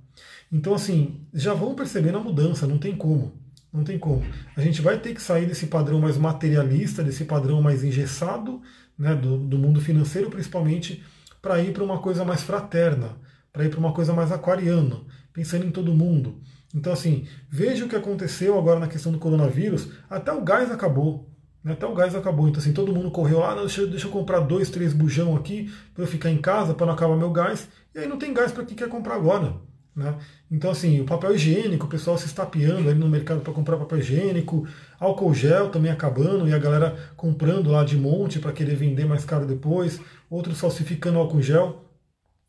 [0.53, 3.33] Então, assim, já vão percebendo a mudança, não tem como.
[3.73, 4.23] Não tem como.
[4.55, 8.61] A gente vai ter que sair desse padrão mais materialista, desse padrão mais engessado,
[8.95, 11.03] né, do, do mundo financeiro principalmente,
[11.41, 13.17] para ir para uma coisa mais fraterna,
[13.51, 15.01] para ir para uma coisa mais aquariana,
[15.33, 16.39] pensando em todo mundo.
[16.71, 19.89] Então, assim, veja o que aconteceu agora na questão do coronavírus.
[20.07, 21.31] Até o gás acabou.
[21.63, 21.73] Né?
[21.73, 22.47] Até o gás acabou.
[22.47, 25.73] Então, assim, todo mundo correu lá, ah, deixa, deixa eu comprar dois, três bujão aqui
[25.95, 27.67] para eu ficar em casa, para não acabar meu gás.
[27.95, 29.72] E aí não tem gás para quem quer comprar agora.
[29.95, 30.17] Né?
[30.49, 33.99] Então, assim, o papel higiênico, o pessoal se estapeando ali no mercado para comprar papel
[33.99, 34.67] higiênico,
[34.99, 39.23] álcool gel também acabando e a galera comprando lá de monte para querer vender mais
[39.23, 41.85] caro depois, outros falsificando álcool gel.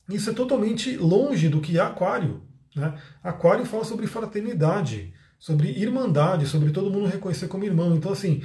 [0.09, 2.43] Isso é totalmente longe do que é aquário.
[2.75, 2.95] Né?
[3.23, 7.95] Aquário fala sobre fraternidade, sobre irmandade, sobre todo mundo reconhecer como irmão.
[7.95, 8.43] Então, assim,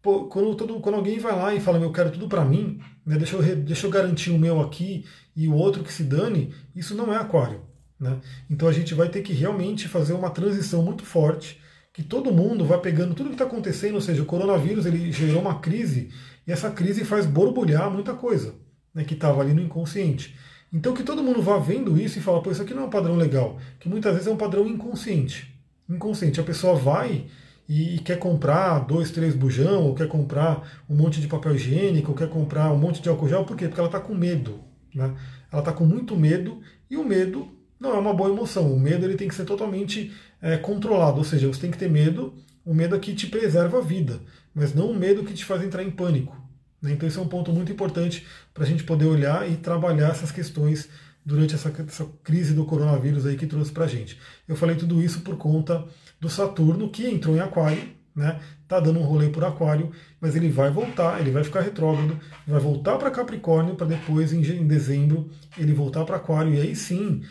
[0.00, 3.16] pô, quando, todo, quando alguém vai lá e fala, eu quero tudo para mim, né,
[3.16, 6.94] deixa, eu, deixa eu garantir o meu aqui e o outro que se dane, isso
[6.94, 7.71] não é aquário.
[8.02, 8.18] Né?
[8.50, 11.60] Então a gente vai ter que realmente fazer uma transição muito forte,
[11.92, 15.40] que todo mundo vai pegando tudo que está acontecendo, ou seja, o coronavírus ele gerou
[15.40, 16.10] uma crise,
[16.44, 18.56] e essa crise faz borbulhar muita coisa
[18.92, 20.36] né, que estava ali no inconsciente.
[20.72, 22.90] Então que todo mundo vá vendo isso e fala, pô, isso aqui não é um
[22.90, 25.54] padrão legal, que muitas vezes é um padrão inconsciente.
[25.88, 26.40] Inconsciente.
[26.40, 27.26] A pessoa vai
[27.68, 32.16] e, quer comprar dois, três bujão, ou quer comprar um monte de papel higiênico, ou
[32.16, 33.68] quer comprar um monte de álcool gel, por quê?
[33.68, 34.60] Porque ela está com medo.
[34.92, 35.14] Né?
[35.52, 38.72] Ela está com muito medo, e o medo não é uma boa emoção.
[38.72, 41.90] O medo ele tem que ser totalmente é, controlado, ou seja, você tem que ter
[41.90, 42.32] medo,
[42.64, 44.20] o medo aqui te preserva a vida,
[44.54, 46.40] mas não o medo que te faz entrar em pânico.
[46.80, 46.92] Né?
[46.92, 48.24] Então, isso é um ponto muito importante
[48.54, 50.88] para a gente poder olhar e trabalhar essas questões
[51.24, 54.18] durante essa, essa crise do coronavírus aí que trouxe para a gente.
[54.46, 55.84] Eu falei tudo isso por conta
[56.20, 57.82] do Saturno, que entrou em Aquário,
[58.14, 58.40] né?
[58.68, 62.60] Tá dando um rolê por Aquário, mas ele vai voltar, ele vai ficar retrógrado, vai
[62.60, 67.22] voltar para Capricórnio para depois em dezembro ele voltar para Aquário e aí sim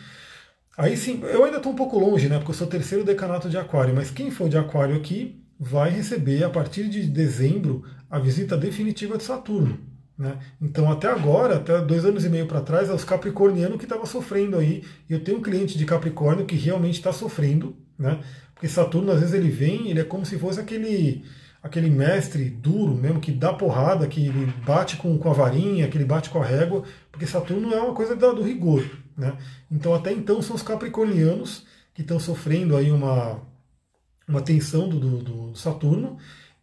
[0.76, 2.38] Aí sim, eu ainda estou um pouco longe, né?
[2.38, 6.42] Porque eu sou terceiro decanato de Aquário, mas quem for de Aquário aqui vai receber
[6.44, 9.78] a partir de dezembro a visita definitiva de Saturno.
[10.18, 10.38] Né?
[10.60, 14.06] Então, até agora, até dois anos e meio para trás, é os capricornianos que estavam
[14.06, 14.84] sofrendo aí.
[15.08, 18.20] E eu tenho um cliente de Capricórnio que realmente está sofrendo, né?
[18.54, 21.24] porque Saturno, às vezes, ele vem, ele é como se fosse aquele
[21.62, 25.96] aquele mestre duro mesmo, que dá porrada, que ele bate com, com a varinha, que
[25.96, 26.82] ele bate com a régua,
[27.12, 28.84] porque Saturno é uma coisa do, rigor.
[29.16, 29.36] Né?
[29.70, 33.42] Então, até então, são os capricornianos que estão sofrendo aí uma,
[34.26, 36.16] uma tensão do, do, do Saturno,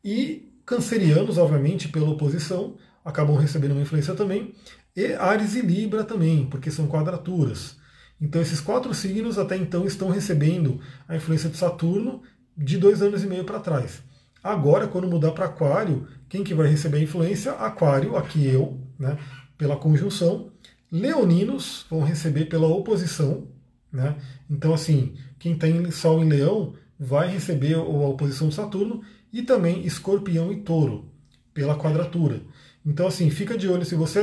[0.03, 4.55] e cancerianos, obviamente, pela oposição, acabam recebendo uma influência também,
[4.95, 7.77] e Ares e Libra também, porque são quadraturas.
[8.19, 12.21] Então, esses quatro signos até então estão recebendo a influência de Saturno
[12.57, 14.01] de dois anos e meio para trás.
[14.43, 17.51] Agora, quando mudar para Aquário, quem que vai receber a influência?
[17.53, 19.17] Aquário, aqui eu, né,
[19.59, 20.49] pela conjunção.
[20.91, 23.47] Leoninos vão receber pela oposição.
[23.91, 24.15] Né?
[24.49, 29.01] Então, assim, quem tem Sol em Leão vai receber a oposição de Saturno
[29.31, 31.11] e também Escorpião e Touro
[31.53, 32.41] pela quadratura.
[32.85, 34.21] Então, assim, fica de olho se você